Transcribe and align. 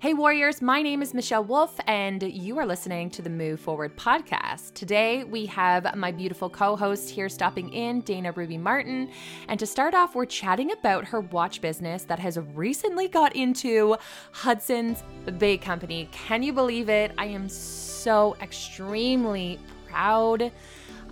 Hey, 0.00 0.12
Warriors, 0.12 0.60
my 0.60 0.82
name 0.82 1.00
is 1.00 1.14
Michelle 1.14 1.44
Wolf, 1.44 1.80
and 1.86 2.22
you 2.22 2.58
are 2.58 2.66
listening 2.66 3.08
to 3.10 3.22
the 3.22 3.30
Move 3.30 3.58
Forward 3.58 3.96
podcast. 3.96 4.74
Today, 4.74 5.24
we 5.24 5.46
have 5.46 5.96
my 5.96 6.12
beautiful 6.12 6.50
co 6.50 6.76
host 6.76 7.08
here 7.08 7.30
stopping 7.30 7.70
in, 7.72 8.02
Dana 8.02 8.32
Ruby 8.32 8.58
Martin. 8.58 9.08
And 9.48 9.58
to 9.58 9.64
start 9.64 9.94
off, 9.94 10.14
we're 10.14 10.26
chatting 10.26 10.72
about 10.72 11.06
her 11.06 11.20
watch 11.20 11.62
business 11.62 12.02
that 12.04 12.18
has 12.18 12.38
recently 12.38 13.08
got 13.08 13.34
into 13.34 13.96
Hudson's 14.32 15.02
Bay 15.38 15.56
Company. 15.56 16.10
Can 16.12 16.42
you 16.42 16.52
believe 16.52 16.90
it? 16.90 17.12
I 17.16 17.26
am 17.26 17.48
so 17.48 18.36
extremely 18.42 19.58
proud 19.88 20.52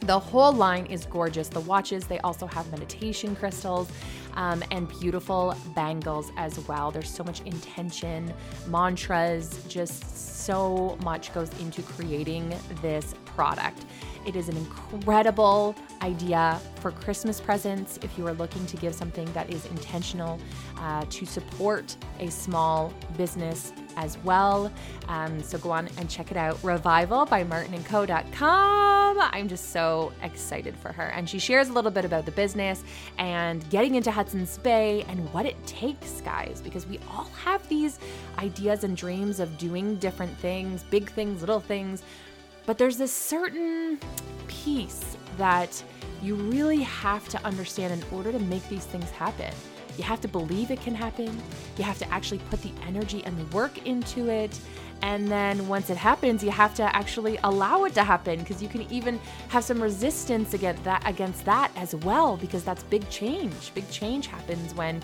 the 0.02 0.20
whole 0.20 0.54
line 0.54 0.86
is 0.86 1.06
gorgeous. 1.06 1.50
The 1.50 1.62
watches, 1.62 2.06
they 2.06 2.20
also 2.20 2.48
have 2.48 2.70
meditation 2.72 3.36
crystals 3.36 3.90
um, 4.36 4.64
and 4.72 4.88
beautiful 4.88 5.56
bangles 5.76 6.32
as 6.38 6.60
well. 6.68 6.92
There's 6.92 7.10
so 7.10 7.24
much 7.24 7.42
intention, 7.42 8.34
mantras, 8.68 9.64
just 9.68 10.46
so 10.46 10.98
much 11.04 11.34
goes 11.34 11.50
into 11.60 11.82
creating 11.82 12.54
this 12.82 13.16
product. 13.26 13.86
It 14.26 14.36
is 14.36 14.50
an 14.50 14.58
incredible 14.58 15.76
idea 16.02 16.60
for 16.80 16.92
Christmas 16.92 17.42
presents 17.42 17.98
if 18.04 18.18
you 18.18 18.28
are 18.28 18.34
looking 18.34 18.66
to 18.68 18.78
give 18.78 18.94
something 18.94 19.32
that 19.34 19.50
is 19.50 19.66
intentional 19.68 20.40
uh, 20.78 21.06
to 21.10 21.26
support 21.26 21.96
a 22.20 22.30
small 22.30 22.94
business 23.18 23.74
as 23.98 24.18
well. 24.20 24.72
Um, 25.10 25.44
so 25.44 25.58
go 25.58 25.72
on 25.72 25.90
and 25.98 26.10
check 26.10 26.32
it 26.32 26.38
out. 26.38 26.64
Revival 26.64 27.26
by 27.26 27.44
martinandco.com. 27.44 29.18
I'm 29.20 29.48
just 29.50 29.72
so 29.72 30.14
excited 30.24 30.78
for 30.78 30.94
her. 30.94 31.08
And 31.08 31.30
she 31.30 31.40
shares 31.40 31.68
a 31.68 31.74
little 31.74 31.92
bit 31.92 32.06
about 32.06 32.26
the 32.26 32.32
business 32.32 32.84
and 33.18 33.68
getting 33.70 33.96
into 33.96 34.12
Hudson's 34.12 34.58
Bay 34.60 35.04
and 35.10 35.32
what 35.34 35.46
it 35.46 35.58
takes, 35.66 36.22
guys, 36.22 36.62
because 36.64 36.86
we 36.86 37.00
all 37.12 37.30
have 37.44 37.68
these 37.68 38.00
ideas 38.38 38.86
and 38.86 38.96
dreams 38.96 39.40
of 39.40 39.58
doing 39.58 39.96
different 39.98 40.38
things, 40.38 40.84
big 40.84 41.10
things, 41.12 41.42
little 41.42 41.60
things. 41.60 42.04
But 42.66 42.78
there's 42.78 42.98
this 42.98 43.12
certain 43.12 44.00
piece 44.48 45.18
that 45.38 45.84
you 46.22 46.36
really 46.36 46.82
have 46.82 47.28
to 47.30 47.44
understand 47.46 47.94
in 47.94 48.16
order 48.16 48.32
to 48.32 48.40
make 48.40 48.68
these 48.70 48.86
things 48.86 49.10
happen. 49.12 49.54
You 49.98 50.04
have 50.04 50.22
to 50.22 50.28
believe 50.28 50.72
it 50.72 50.82
can 50.82 50.96
happen. 50.96 51.42
You 51.78 51.84
have 51.84 51.98
to 52.00 52.14
actually 52.14 52.40
put 52.50 52.62
the 52.62 52.72
energy 52.86 53.24
and 53.26 53.38
the 53.38 53.56
work 53.56 53.86
into 53.86 54.30
it. 54.30 54.58
And 55.02 55.28
then 55.28 55.68
once 55.68 55.90
it 55.90 55.98
happens, 55.98 56.44
you 56.44 56.50
have 56.50 56.74
to 56.76 56.96
actually 56.96 57.38
allow 57.44 57.84
it 57.86 57.94
to 57.96 58.04
happen 58.04 58.40
because 58.40 58.62
you 58.62 58.70
can 58.70 58.82
even 58.92 59.20
have 59.50 59.64
some 59.64 59.82
resistance 59.82 60.54
against 60.54 60.84
that 60.86 61.04
against 61.06 61.46
that 61.46 61.72
as 61.76 61.94
well 61.96 62.38
because 62.38 62.64
that's 62.64 62.84
big 62.84 63.08
change. 63.10 63.74
Big 63.74 63.90
change 63.92 64.28
happens 64.28 64.74
when 64.74 65.04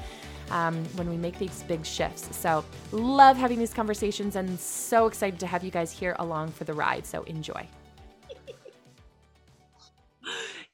um, 0.51 0.83
when 0.95 1.09
we 1.09 1.17
make 1.17 1.37
these 1.39 1.63
big 1.63 1.85
shifts. 1.85 2.35
So, 2.35 2.63
love 2.91 3.37
having 3.37 3.59
these 3.59 3.73
conversations 3.73 4.35
and 4.35 4.59
so 4.59 5.07
excited 5.07 5.39
to 5.39 5.47
have 5.47 5.63
you 5.63 5.71
guys 5.71 5.91
here 5.91 6.15
along 6.19 6.51
for 6.51 6.63
the 6.63 6.73
ride. 6.73 7.05
So, 7.05 7.23
enjoy. 7.23 7.67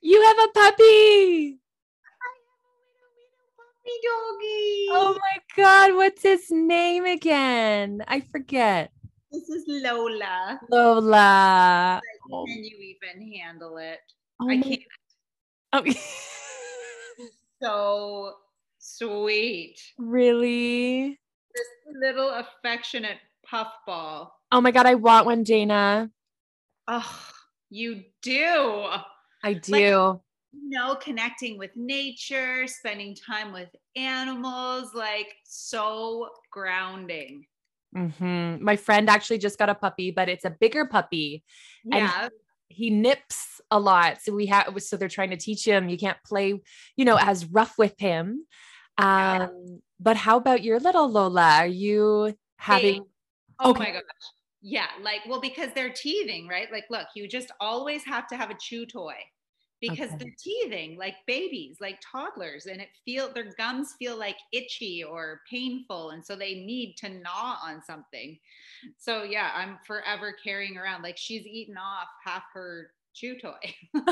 you 0.01 0.23
have 0.23 0.37
a 0.37 0.47
puppy. 0.53 1.59
Doggy. 3.85 4.87
Oh 4.91 5.17
my 5.19 5.37
God. 5.55 5.95
What's 5.95 6.23
his 6.23 6.49
name 6.51 7.05
again? 7.05 8.03
I 8.07 8.21
forget. 8.21 8.91
This 9.31 9.47
is 9.49 9.63
Lola. 9.67 10.59
Lola. 10.69 12.01
Oh. 12.31 12.45
Can 12.45 12.63
you 12.63 12.77
even 12.77 13.31
handle 13.33 13.77
it? 13.77 13.99
Oh 14.41 14.49
I 14.49 14.57
can't. 14.61 14.81
Oh, 15.73 15.83
So 17.61 18.33
sweet. 18.79 19.77
really? 19.97 21.19
This 21.53 21.67
little 22.01 22.29
affectionate 22.29 23.17
puffball. 23.45 24.31
Oh 24.51 24.61
my 24.61 24.71
God. 24.71 24.85
I 24.85 24.95
want 24.95 25.25
one, 25.25 25.43
Dana. 25.43 26.09
Oh, 26.87 27.21
you 27.69 28.03
do. 28.21 28.85
I 29.43 29.53
do. 29.53 30.21
You 30.51 30.69
know, 30.69 30.95
connecting 30.95 31.57
with 31.57 31.71
nature, 31.75 32.65
spending 32.67 33.15
time 33.15 33.53
with 33.53 33.69
animals, 33.95 34.93
like 34.95 35.27
so 35.43 36.29
grounding. 36.51 37.45
hmm 37.93 38.57
My 38.61 38.75
friend 38.75 39.09
actually 39.09 39.37
just 39.39 39.59
got 39.59 39.69
a 39.69 39.75
puppy, 39.75 40.11
but 40.11 40.29
it's 40.29 40.45
a 40.45 40.49
bigger 40.49 40.85
puppy. 40.85 41.43
And 41.91 42.11
he 42.67 42.89
nips 42.89 43.61
a 43.71 43.79
lot. 43.79 44.21
So 44.21 44.33
we 44.33 44.47
have 44.47 44.81
so 44.81 44.97
they're 44.97 45.07
trying 45.07 45.31
to 45.31 45.37
teach 45.37 45.65
him 45.65 45.89
you 45.89 45.97
can't 45.97 46.17
play, 46.25 46.59
you 46.95 47.05
know, 47.05 47.17
as 47.19 47.45
rough 47.45 47.77
with 47.77 47.99
him. 47.99 48.45
Yeah. 48.99 49.47
Um, 49.47 49.81
but 49.99 50.17
how 50.17 50.37
about 50.37 50.63
your 50.63 50.79
little 50.79 51.09
Lola? 51.09 51.57
Are 51.59 51.67
you 51.67 52.35
having 52.57 53.05
Oh 53.59 53.69
Okay. 53.71 53.83
my 53.83 53.91
gosh. 53.91 54.03
Yeah. 54.61 54.87
Like, 55.01 55.21
well, 55.27 55.41
because 55.41 55.71
they're 55.73 55.93
teething, 55.93 56.47
right? 56.47 56.71
Like, 56.71 56.85
look, 56.89 57.07
you 57.15 57.27
just 57.27 57.51
always 57.59 58.03
have 58.05 58.27
to 58.27 58.37
have 58.37 58.49
a 58.49 58.55
chew 58.59 58.85
toy 58.85 59.15
because 59.81 60.09
Okay. 60.09 60.17
they're 60.17 60.35
teething 60.37 60.97
like 60.97 61.15
babies, 61.25 61.77
like 61.79 61.99
toddlers, 62.01 62.65
and 62.65 62.81
it 62.81 62.89
feel 63.05 63.31
their 63.33 63.53
gums 63.57 63.93
feel 63.97 64.17
like 64.17 64.37
itchy 64.51 65.03
or 65.03 65.41
painful. 65.49 66.11
And 66.11 66.25
so 66.25 66.35
they 66.35 66.55
need 66.55 66.95
to 66.97 67.09
gnaw 67.09 67.57
on 67.63 67.81
something. 67.83 68.37
So 68.97 69.23
yeah, 69.23 69.51
I'm 69.55 69.77
forever 69.85 70.33
carrying 70.43 70.77
around 70.77 71.03
like 71.03 71.17
she's 71.17 71.45
eaten 71.45 71.77
off 71.77 72.07
half 72.25 72.43
her 72.53 72.91
chew 73.13 73.39
toy. 73.39 73.75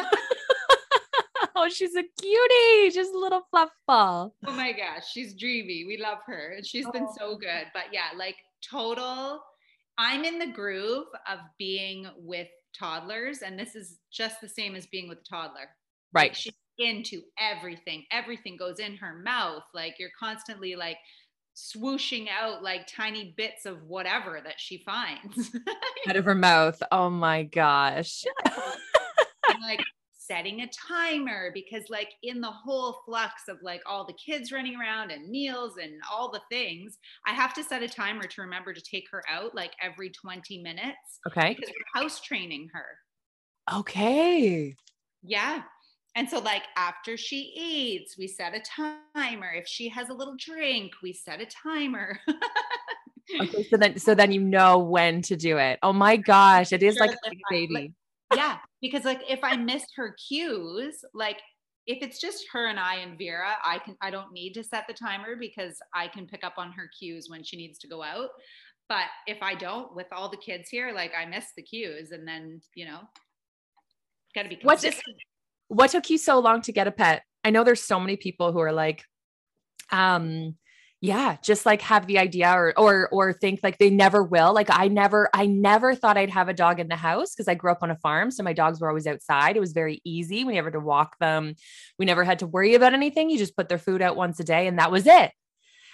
Oh, 1.59 1.69
she's 1.69 1.95
a 1.95 2.03
cutie, 2.03 2.93
just 2.93 3.15
a 3.15 3.17
little 3.17 3.41
fluff 3.49 3.71
ball. 3.87 4.35
oh 4.45 4.51
my 4.51 4.73
gosh, 4.73 5.11
she's 5.11 5.33
dreamy. 5.33 5.85
We 5.85 5.97
love 5.97 6.19
her. 6.27 6.53
And 6.55 6.65
she's 6.65 6.87
been 6.91 7.07
oh. 7.09 7.15
so 7.17 7.35
good. 7.35 7.65
But 7.73 7.85
yeah, 7.91 8.09
like 8.15 8.35
total, 8.61 9.41
I'm 9.97 10.23
in 10.23 10.39
the 10.39 10.47
groove 10.51 11.07
of 11.31 11.39
being 11.57 12.07
with 12.17 12.47
toddlers. 12.77 13.39
And 13.41 13.57
this 13.57 13.75
is 13.75 13.99
just 14.11 14.41
the 14.41 14.49
same 14.49 14.75
as 14.75 14.85
being 14.87 15.09
with 15.09 15.19
a 15.19 15.23
toddler. 15.29 15.69
Like 16.13 16.29
Right. 16.31 16.35
she's 16.35 16.53
into 16.79 17.21
everything. 17.39 18.05
Everything 18.11 18.55
goes 18.57 18.79
in 18.79 18.95
her 18.97 19.15
mouth. 19.23 19.63
Like 19.73 19.95
you're 19.99 20.11
constantly 20.19 20.75
like 20.75 20.97
swooshing 21.55 22.27
out 22.29 22.61
like 22.61 22.85
tiny 22.87 23.33
bits 23.35 23.65
of 23.65 23.81
whatever 23.83 24.39
that 24.43 24.59
she 24.59 24.83
finds. 24.85 25.51
Out 26.07 26.15
of 26.15 26.25
her 26.25 26.35
mouth. 26.35 26.81
Oh 26.91 27.09
my 27.09 27.43
gosh. 27.43 28.23
like 29.61 29.81
setting 30.27 30.61
a 30.61 30.67
timer 30.69 31.51
because 31.53 31.83
like 31.89 32.09
in 32.23 32.41
the 32.41 32.51
whole 32.51 33.01
flux 33.05 33.43
of 33.47 33.57
like 33.61 33.81
all 33.85 34.05
the 34.05 34.13
kids 34.13 34.51
running 34.51 34.75
around 34.75 35.11
and 35.11 35.29
meals 35.29 35.77
and 35.81 35.93
all 36.11 36.31
the 36.31 36.41
things 36.51 36.97
i 37.25 37.31
have 37.33 37.53
to 37.53 37.63
set 37.63 37.81
a 37.83 37.87
timer 37.87 38.23
to 38.23 38.41
remember 38.41 38.73
to 38.73 38.81
take 38.81 39.05
her 39.11 39.23
out 39.29 39.55
like 39.55 39.71
every 39.81 40.09
20 40.09 40.61
minutes 40.61 41.19
Okay. 41.27 41.53
because 41.55 41.69
we're 41.69 42.01
house 42.01 42.19
training 42.21 42.67
her 42.73 43.77
Okay. 43.79 44.75
yeah 45.23 45.61
and 46.15 46.29
so 46.29 46.39
like 46.39 46.63
after 46.75 47.15
she 47.17 47.53
eats 47.55 48.17
we 48.17 48.27
set 48.27 48.53
a 48.55 48.61
timer 49.13 49.51
if 49.53 49.67
she 49.67 49.87
has 49.89 50.09
a 50.09 50.13
little 50.13 50.35
drink 50.39 50.91
we 51.03 51.13
set 51.13 51.41
a 51.41 51.45
timer 51.45 52.19
Okay. 53.41 53.63
So 53.69 53.75
then 53.75 53.99
so 53.99 54.15
then 54.15 54.31
you 54.31 54.39
know 54.41 54.77
when 54.79 55.21
to 55.23 55.35
do 55.35 55.57
it. 55.57 55.79
Oh 55.83 55.91
my 55.91 56.15
gosh. 56.15 56.71
It 56.71 56.81
is 56.81 56.95
Sure 56.95 57.07
like 57.07 57.17
a 57.25 57.31
baby. 57.49 57.93
like, 58.31 58.39
yeah 58.39 58.57
because 58.81 59.05
like 59.05 59.21
if 59.29 59.39
i 59.43 59.55
missed 59.55 59.93
her 59.95 60.15
cues 60.27 61.03
like 61.13 61.39
if 61.85 61.99
it's 62.01 62.19
just 62.19 62.45
her 62.51 62.67
and 62.67 62.79
i 62.79 62.95
and 62.95 63.17
vera 63.17 63.55
i 63.63 63.79
can 63.79 63.95
i 64.01 64.09
don't 64.09 64.31
need 64.31 64.53
to 64.53 64.63
set 64.63 64.85
the 64.87 64.93
timer 64.93 65.35
because 65.39 65.77
i 65.93 66.07
can 66.07 66.27
pick 66.27 66.43
up 66.43 66.53
on 66.57 66.71
her 66.71 66.89
cues 66.99 67.27
when 67.29 67.43
she 67.43 67.57
needs 67.57 67.79
to 67.79 67.87
go 67.87 68.03
out 68.03 68.29
but 68.89 69.05
if 69.25 69.41
i 69.41 69.53
don't 69.55 69.95
with 69.95 70.07
all 70.11 70.29
the 70.29 70.37
kids 70.37 70.69
here 70.69 70.91
like 70.93 71.11
i 71.17 71.25
miss 71.25 71.45
the 71.55 71.63
cues 71.63 72.11
and 72.11 72.27
then 72.27 72.61
you 72.75 72.85
know 72.85 72.99
gotta 74.37 74.49
be 74.49 74.59
What's 74.61 74.83
consistent. 74.83 75.17
what 75.67 75.91
took 75.91 76.09
you 76.09 76.17
so 76.17 76.39
long 76.39 76.61
to 76.61 76.71
get 76.71 76.87
a 76.87 76.91
pet? 76.91 77.23
I 77.43 77.49
know 77.49 77.63
there's 77.63 77.83
so 77.83 77.99
many 77.99 78.17
people 78.17 78.51
who 78.51 78.59
are 78.59 78.71
like, 78.71 79.03
um, 79.91 80.55
yeah 80.99 81.37
just 81.43 81.65
like 81.65 81.81
have 81.81 82.07
the 82.07 82.17
idea 82.17 82.51
or 82.51 82.73
or 82.75 83.07
or 83.09 83.31
think 83.31 83.59
like 83.61 83.77
they 83.77 83.89
never 83.89 84.23
will 84.23 84.51
like 84.51 84.67
i 84.71 84.87
never 84.87 85.29
i 85.33 85.45
never 85.45 85.93
thought 85.93 86.17
i'd 86.17 86.31
have 86.31 86.49
a 86.49 86.53
dog 86.53 86.79
in 86.79 86.87
the 86.87 86.95
house 86.95 87.35
because 87.35 87.47
i 87.47 87.53
grew 87.53 87.71
up 87.71 87.83
on 87.83 87.91
a 87.91 87.95
farm 87.97 88.31
so 88.31 88.41
my 88.41 88.53
dogs 88.53 88.81
were 88.81 88.87
always 88.87 89.05
outside 89.05 89.55
it 89.55 89.59
was 89.59 89.73
very 89.73 90.01
easy 90.03 90.43
we 90.43 90.53
never 90.53 90.69
had 90.69 90.73
to 90.73 90.79
walk 90.79 91.15
them 91.19 91.53
we 91.99 92.05
never 92.05 92.23
had 92.23 92.39
to 92.39 92.47
worry 92.47 92.73
about 92.73 92.93
anything 92.93 93.29
you 93.29 93.37
just 93.37 93.55
put 93.55 93.69
their 93.69 93.77
food 93.77 94.01
out 94.01 94.15
once 94.15 94.39
a 94.39 94.43
day 94.43 94.67
and 94.67 94.79
that 94.79 94.91
was 94.91 95.07
it. 95.07 95.31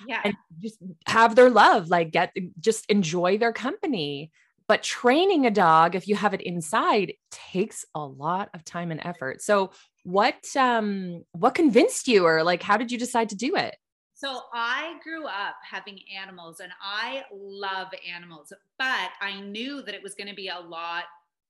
Yeah. 0.08 0.22
And 0.24 0.36
just 0.60 0.80
have 1.08 1.36
their 1.36 1.50
love 1.50 1.90
like 1.90 2.12
get 2.12 2.34
just 2.60 2.86
enjoy 2.90 3.38
their 3.38 3.54
company. 3.54 4.32
But 4.68 4.82
training 4.82 5.46
a 5.46 5.52
dog 5.52 5.96
if 5.96 6.08
you 6.08 6.16
have 6.16 6.34
it 6.34 6.42
inside 6.42 7.14
takes 7.32 7.86
a 7.94 8.00
lot 8.00 8.50
of 8.54 8.64
time 8.64 8.92
and 8.92 9.02
effort. 9.04 9.42
So 9.42 9.72
what 10.04 10.44
um 10.58 11.24
what 11.32 11.56
convinced 11.56 12.08
you 12.08 12.26
or 12.26 12.44
like 12.44 12.62
how 12.62 12.78
did 12.78 12.92
you 12.92 12.98
decide 12.98 13.30
to 13.30 13.36
do 13.36 13.56
it 13.56 13.76
so 14.24 14.44
I 14.54 14.96
grew 15.04 15.26
up 15.26 15.56
having 15.70 16.00
animals 16.18 16.62
and 16.62 16.72
I 16.82 17.24
love 17.34 17.88
animals, 18.10 18.54
but 18.78 19.10
I 19.22 19.42
knew 19.42 19.82
that 19.82 19.94
it 19.94 20.02
was 20.02 20.16
going 20.16 20.30
to 20.30 20.36
be 20.36 20.48
a 20.48 20.60
lot 20.60 21.04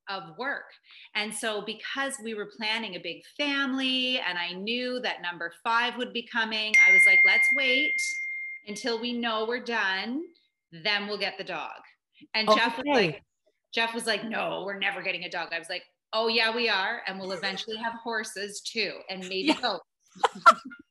of 0.09 0.37
work. 0.39 0.65
And 1.13 1.33
so 1.33 1.61
because 1.61 2.15
we 2.23 2.33
were 2.33 2.49
planning 2.57 2.95
a 2.95 2.99
big 2.99 3.21
family 3.37 4.19
and 4.19 4.37
I 4.39 4.53
knew 4.53 4.99
that 5.01 5.21
number 5.21 5.53
5 5.63 5.97
would 5.97 6.13
be 6.13 6.23
coming, 6.23 6.73
I 6.87 6.91
was 6.93 7.01
like, 7.05 7.19
let's 7.25 7.47
wait 7.55 7.93
until 8.67 8.99
we 8.99 9.13
know 9.13 9.45
we're 9.47 9.63
done, 9.63 10.23
then 10.71 11.07
we'll 11.07 11.19
get 11.19 11.37
the 11.37 11.43
dog. 11.43 11.79
And 12.33 12.49
okay. 12.49 12.59
Jeff 12.59 12.77
was 12.77 12.85
like 12.87 13.21
Jeff 13.73 13.93
was 13.93 14.05
like, 14.05 14.23
"No, 14.23 14.63
we're 14.65 14.77
never 14.77 15.01
getting 15.01 15.23
a 15.23 15.29
dog." 15.29 15.49
I 15.51 15.57
was 15.57 15.67
like, 15.67 15.83
"Oh 16.13 16.27
yeah, 16.27 16.55
we 16.55 16.69
are, 16.69 17.01
and 17.07 17.19
we'll 17.19 17.31
eventually 17.31 17.75
have 17.77 17.93
horses 17.93 18.61
too, 18.61 18.93
and 19.09 19.21
maybe 19.21 19.47
yeah. 19.47 19.61
goats." 19.61 19.83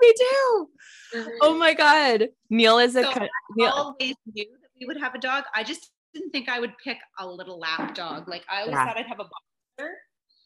me 0.00 0.12
too. 0.18 0.68
Mm-hmm. 1.14 1.28
Oh 1.42 1.54
my 1.54 1.74
God. 1.74 2.28
Neil 2.50 2.78
is 2.78 2.96
a 2.96 3.02
so 3.02 3.10
I 3.10 3.28
Neil. 3.56 3.70
always 3.70 4.14
knew 4.32 4.44
that 4.44 4.70
we 4.78 4.86
would 4.86 4.98
have 4.98 5.14
a 5.14 5.18
dog. 5.18 5.44
I 5.54 5.62
just 5.62 5.90
didn't 6.14 6.30
think 6.30 6.48
I 6.48 6.60
would 6.60 6.72
pick 6.82 6.98
a 7.18 7.26
little 7.26 7.58
lap 7.58 7.94
dog. 7.94 8.28
Like 8.28 8.44
I 8.50 8.60
always 8.60 8.74
yeah. 8.74 8.86
thought 8.86 8.96
I'd 8.96 9.06
have 9.06 9.20
a 9.20 9.24
boxer. 9.24 9.94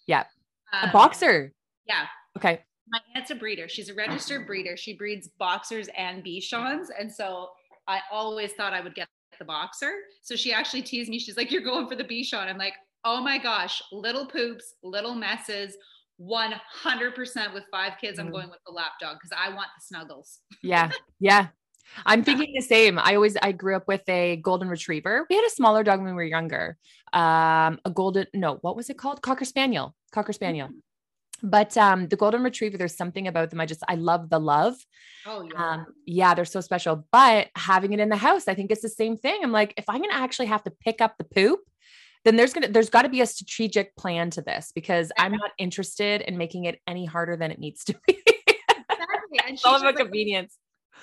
Yeah. 0.07 0.25
Um, 0.73 0.89
a 0.89 0.93
boxer. 0.93 1.53
Yeah. 1.87 2.07
Okay. 2.37 2.61
My 2.89 3.01
aunt's 3.15 3.31
a 3.31 3.35
breeder. 3.35 3.69
She's 3.69 3.89
a 3.89 3.95
registered 3.95 4.47
breeder. 4.47 4.77
She 4.77 4.95
breeds 4.97 5.29
boxers 5.39 5.89
and 5.97 6.25
Bichons. 6.25 6.87
And 6.99 7.11
so 7.11 7.51
I 7.89 8.01
always 8.11 8.53
thought 8.53 8.73
I 8.73 8.81
would 8.81 8.95
get 8.95 9.09
the 9.39 9.45
boxer. 9.45 9.93
So 10.23 10.37
she 10.37 10.53
actually 10.53 10.83
teased 10.83 11.09
me. 11.09 11.19
She's 11.19 11.37
like, 11.37 11.51
You're 11.51 11.63
going 11.63 11.89
for 11.89 11.97
the 11.97 12.05
Bichon. 12.05 12.49
I'm 12.49 12.59
like, 12.59 12.75
Oh 13.05 13.21
my 13.21 13.39
gosh, 13.39 13.83
little 13.93 14.27
poops, 14.27 14.75
little 14.83 15.15
messes, 15.15 15.77
100% 16.21 17.55
with 17.55 17.65
five 17.71 17.93
kids, 18.01 18.19
I'm 18.19 18.29
mm. 18.29 18.33
going 18.33 18.51
with 18.51 18.61
the 18.67 18.73
lap 18.73 18.93
dog 19.01 19.19
because 19.21 19.37
I 19.37 19.49
want 19.51 19.69
the 19.77 19.83
snuggles. 19.85 20.39
yeah. 20.63 20.91
Yeah. 21.21 21.49
I'm 22.07 22.25
thinking 22.25 22.53
the 22.55 22.63
same. 22.63 22.99
I 22.99 23.15
always 23.15 23.37
I 23.43 23.53
grew 23.53 23.77
up 23.77 23.89
with 23.89 24.09
a 24.09 24.37
golden 24.37 24.69
retriever. 24.69 25.27
We 25.29 25.37
had 25.37 25.45
a 25.45 25.51
smaller 25.51 25.83
dog 25.83 26.01
when 26.01 26.09
we 26.09 26.15
were 26.15 26.25
younger. 26.25 26.79
Um, 27.13 27.81
a 27.85 27.91
golden 27.93 28.27
no, 28.35 28.59
what 28.63 28.77
was 28.77 28.91
it 28.91 28.99
called? 28.99 29.23
Cocker 29.23 29.45
spaniel. 29.45 29.95
Cocker 30.13 30.33
spaniel. 30.33 30.69
Mm-hmm. 30.69 30.79
But 31.45 31.77
um, 31.77 32.07
the 32.07 32.17
golden 32.17 32.43
retriever, 32.43 32.79
there's 32.79 32.97
something 32.97 33.27
about 33.27 33.51
them. 33.51 33.61
I 33.61 33.67
just 33.67 33.83
I 33.89 33.97
love 33.97 34.31
the 34.31 34.39
love. 34.39 34.77
Oh 35.27 35.43
yeah. 35.43 35.73
Um, 35.73 35.87
yeah, 36.07 36.35
they're 36.35 36.45
so 36.45 36.61
special. 36.61 37.05
But 37.11 37.49
having 37.57 37.93
it 37.93 38.01
in 38.01 38.09
the 38.09 38.17
house, 38.17 38.47
I 38.47 38.55
think 38.55 38.71
it's 38.71 38.83
the 38.83 38.89
same 38.89 39.17
thing. 39.17 39.41
I'm 39.43 39.53
like, 39.53 39.75
if 39.77 39.85
I'm 39.89 40.01
gonna 40.01 40.15
actually 40.15 40.47
have 40.47 40.63
to 40.65 40.71
pick 40.71 41.01
up 41.01 41.17
the 41.19 41.25
poop, 41.25 41.61
then 42.25 42.37
there's 42.37 42.53
gonna 42.53 42.69
there's 42.69 42.91
got 42.91 43.03
to 43.03 43.09
be 43.09 43.21
a 43.21 43.27
strategic 43.27 43.97
plan 43.97 44.31
to 44.31 44.43
this 44.43 44.73
because 44.75 45.11
I'm 45.19 45.33
not 45.33 45.51
interested 45.59 46.21
in 46.23 46.39
making 46.39 46.65
it 46.65 46.81
any 46.87 47.05
harder 47.05 47.37
than 47.37 47.51
it 47.51 47.59
needs 47.59 47.85
to 47.85 47.95
be. 48.07 48.23
exactly. 48.27 49.41
And 49.49 49.59
she's 49.59 49.65
all 49.65 49.77
about 49.77 49.95
like, 49.95 49.97
convenience. 49.97 50.59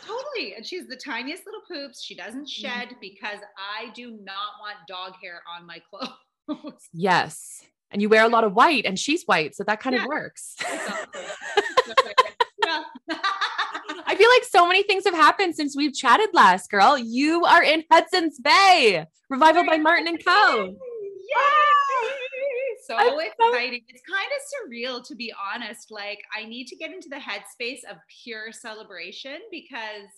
Totally. 0.06 0.56
And 0.56 0.66
she's 0.66 0.88
the 0.88 0.95
tiniest 0.95 1.44
little 1.45 1.62
poops. 1.69 2.04
She 2.04 2.16
doesn't 2.16 2.48
mm-hmm. 2.48 2.68
shed 2.68 2.89
mm-hmm. 2.89 3.00
because 3.01 3.39
I 3.57 3.92
do 3.94 4.12
not 4.12 4.54
want 4.62 4.77
dog 4.88 5.13
hair 5.21 5.42
on 5.57 5.66
my 5.66 5.81
clothes. 5.89 6.88
yes. 6.94 7.63
And 7.92 8.01
you 8.01 8.10
wear 8.10 8.24
a 8.24 8.30
lot 8.30 8.44
of 8.44 8.54
white 8.54 8.86
and 8.86 8.98
she's 9.00 9.24
white. 9.24 9.56
So 9.56 9.63
that 9.63 9.80
kind 9.80 9.95
yeah. 9.95 10.04
of 10.04 10.07
works. 10.07 10.56
I 14.06 14.15
feel 14.15 14.30
like 14.30 14.44
so 14.44 14.68
many 14.68 14.83
things 14.83 15.06
have 15.06 15.15
happened 15.15 15.56
since 15.56 15.75
we've 15.75 15.94
chatted 15.94 16.30
last, 16.33 16.69
girl. 16.69 16.98
You 16.98 17.45
are 17.45 17.63
in 17.63 17.83
Hudson's 17.92 18.39
Bay, 18.39 19.06
Revival 19.30 19.65
by 19.65 19.77
Martin 19.77 20.07
and 20.07 20.24
Co. 20.24 20.75
Yay! 21.30 22.16
So 22.86 22.96
I'm 22.96 23.20
exciting. 23.20 23.81
So- 23.81 23.86
it's 23.90 24.04
kind 24.08 24.30
of 24.36 24.42
surreal 24.50 25.06
to 25.08 25.16
be 25.16 25.34
honest. 25.54 25.92
Like 25.92 26.20
I 26.36 26.46
need 26.46 26.68
to 26.68 26.76
get 26.76 26.92
into 26.92 27.10
the 27.10 27.18
headspace 27.18 27.84
of 27.90 27.98
pure 28.24 28.52
celebration 28.52 29.40
because 29.52 30.10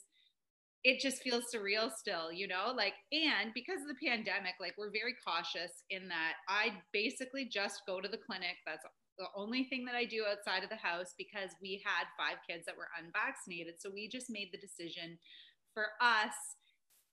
it 0.83 0.99
just 0.99 1.21
feels 1.21 1.45
surreal 1.53 1.91
still, 1.91 2.31
you 2.31 2.47
know? 2.47 2.73
Like, 2.75 2.93
and 3.11 3.53
because 3.53 3.81
of 3.81 3.87
the 3.87 4.07
pandemic, 4.07 4.55
like 4.59 4.73
we're 4.77 4.91
very 4.91 5.13
cautious 5.25 5.83
in 5.91 6.07
that 6.07 6.33
I 6.49 6.73
basically 6.91 7.45
just 7.45 7.83
go 7.85 8.01
to 8.01 8.07
the 8.07 8.17
clinic. 8.17 8.57
That's 8.65 8.83
the 9.19 9.27
only 9.35 9.65
thing 9.65 9.85
that 9.85 9.93
I 9.93 10.05
do 10.05 10.25
outside 10.25 10.63
of 10.63 10.69
the 10.69 10.77
house 10.77 11.13
because 11.17 11.51
we 11.61 11.83
had 11.85 12.05
five 12.17 12.37
kids 12.49 12.65
that 12.65 12.75
were 12.75 12.89
unvaccinated. 12.97 13.75
So 13.79 13.91
we 13.93 14.07
just 14.09 14.31
made 14.31 14.49
the 14.51 14.57
decision 14.57 15.19
for 15.75 15.85
us, 16.01 16.33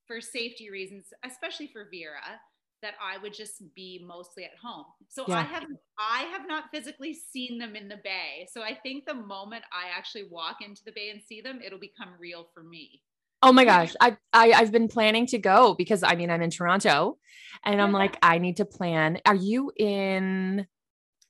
for 0.07 0.19
safety 0.19 0.71
reasons, 0.71 1.05
especially 1.23 1.67
for 1.71 1.89
Vera, 1.91 2.41
that 2.81 2.93
I 3.01 3.17
would 3.21 3.33
just 3.33 3.63
be 3.75 4.03
mostly 4.05 4.43
at 4.43 4.51
home. 4.61 4.85
So 5.07 5.25
yeah. 5.27 5.39
I 5.39 5.43
have 5.43 5.63
I 5.97 6.21
have 6.31 6.47
not 6.47 6.65
physically 6.71 7.13
seen 7.13 7.57
them 7.57 7.75
in 7.75 7.87
the 7.87 7.97
bay. 8.03 8.47
So 8.51 8.61
I 8.61 8.73
think 8.75 9.05
the 9.05 9.13
moment 9.13 9.63
I 9.71 9.95
actually 9.95 10.25
walk 10.29 10.57
into 10.61 10.81
the 10.85 10.91
bay 10.91 11.09
and 11.09 11.21
see 11.21 11.41
them, 11.41 11.59
it'll 11.65 11.79
become 11.79 12.09
real 12.19 12.47
for 12.53 12.63
me. 12.63 13.01
Oh 13.41 13.53
my 13.53 13.65
gosh. 13.65 13.95
I, 14.01 14.17
I 14.33 14.51
I've 14.51 14.71
been 14.71 14.87
planning 14.87 15.25
to 15.27 15.37
go 15.37 15.73
because 15.73 16.03
I 16.03 16.15
mean 16.15 16.29
I'm 16.29 16.41
in 16.41 16.49
Toronto 16.49 17.17
and 17.63 17.81
I'm 17.81 17.91
like, 17.91 18.17
I 18.21 18.37
need 18.37 18.57
to 18.57 18.65
plan. 18.65 19.19
Are 19.25 19.35
you 19.35 19.71
in 19.77 20.65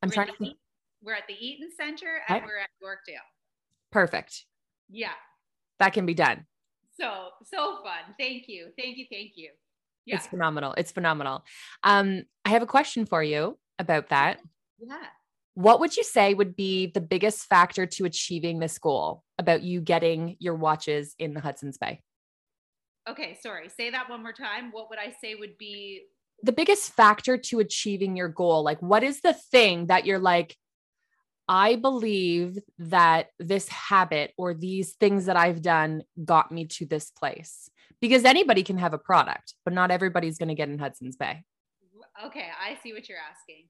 I'm 0.02 0.10
we're 0.10 0.14
trying 0.14 0.28
to 0.28 0.34
think. 0.34 0.58
We're 1.02 1.14
at 1.14 1.28
the 1.28 1.36
Eaton 1.36 1.70
Center 1.78 2.22
and 2.28 2.44
we're 2.44 2.60
at 2.60 2.70
Yorkdale. 2.84 3.18
Perfect. 3.92 4.46
Yeah. 4.90 5.14
That 5.80 5.94
can 5.94 6.06
be 6.06 6.14
done. 6.14 6.46
So 7.00 7.30
so 7.46 7.78
fun. 7.84 8.16
Thank 8.20 8.46
you. 8.48 8.70
Thank 8.78 8.98
you. 8.98 9.06
Thank 9.10 9.32
you. 9.36 9.52
Yeah. 10.10 10.16
It's 10.16 10.28
phenomenal. 10.28 10.74
It's 10.76 10.92
phenomenal. 10.92 11.46
Um, 11.84 12.24
I 12.44 12.50
have 12.50 12.64
a 12.64 12.68
question 12.68 13.06
for 13.06 13.22
you 13.22 13.60
about 13.78 14.10
that. 14.10 14.40
Yeah. 14.80 14.98
What 15.54 15.80
would 15.82 15.96
you 15.96 16.04
say 16.04 16.34
would 16.34 16.56
be 16.56 16.88
the 16.88 17.02
biggest 17.02 17.46
factor 17.46 17.86
to 17.86 18.06
achieving 18.06 18.60
this 18.60 18.80
goal 18.80 19.24
about 19.38 19.62
you 19.62 19.82
getting 19.82 20.36
your 20.40 20.56
watches 20.56 21.14
in 21.20 21.36
the 21.36 21.42
Hudson's 21.42 21.78
Bay? 21.78 22.02
Okay, 23.08 23.38
sorry. 23.42 23.70
Say 23.70 23.92
that 23.92 24.10
one 24.10 24.24
more 24.24 24.34
time. 24.34 24.72
What 24.72 24.90
would 24.90 24.98
I 24.98 25.14
say 25.22 25.36
would 25.36 25.58
be 25.60 26.04
the 26.42 26.54
biggest 26.54 26.94
factor 26.94 27.38
to 27.38 27.60
achieving 27.60 28.16
your 28.16 28.30
goal? 28.30 28.64
Like, 28.64 28.82
what 28.82 29.04
is 29.04 29.22
the 29.22 29.34
thing 29.34 29.88
that 29.88 30.06
you're 30.06 30.18
like, 30.18 30.56
I 31.48 31.76
believe 31.76 32.58
that 32.80 33.28
this 33.38 33.68
habit 33.70 34.34
or 34.38 34.56
these 34.56 34.94
things 34.94 35.26
that 35.26 35.38
I've 35.38 35.62
done 35.62 36.02
got 36.24 36.52
me 36.52 36.66
to 36.66 36.86
this 36.86 37.12
place? 37.12 37.70
Because 38.02 38.26
anybody 38.26 38.64
can 38.64 38.78
have 38.78 38.94
a 38.94 38.98
product, 38.98 39.54
but 39.66 39.74
not 39.74 39.92
everybody's 39.92 40.38
going 40.38 40.50
to 40.50 40.56
get 40.56 40.70
in 40.70 40.80
Hudson's 40.80 41.16
Bay. 41.16 41.44
Okay, 42.26 42.48
I 42.62 42.78
see 42.82 42.94
what 42.94 43.08
you're 43.08 43.18
asking. 43.18 43.66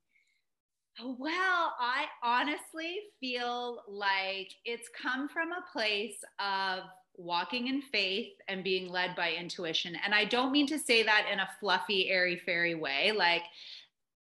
Well, 1.01 1.73
I 1.79 2.05
honestly 2.23 2.99
feel 3.19 3.83
like 3.87 4.51
it's 4.65 4.89
come 5.01 5.29
from 5.29 5.51
a 5.51 5.63
place 5.71 6.17
of 6.39 6.83
walking 7.15 7.67
in 7.67 7.81
faith 7.81 8.33
and 8.47 8.63
being 8.63 8.89
led 8.89 9.15
by 9.15 9.31
intuition. 9.31 9.95
And 10.03 10.13
I 10.13 10.25
don't 10.25 10.51
mean 10.51 10.67
to 10.67 10.79
say 10.79 11.03
that 11.03 11.27
in 11.31 11.39
a 11.39 11.49
fluffy, 11.59 12.09
airy 12.09 12.41
fairy 12.45 12.75
way. 12.75 13.13
Like 13.15 13.43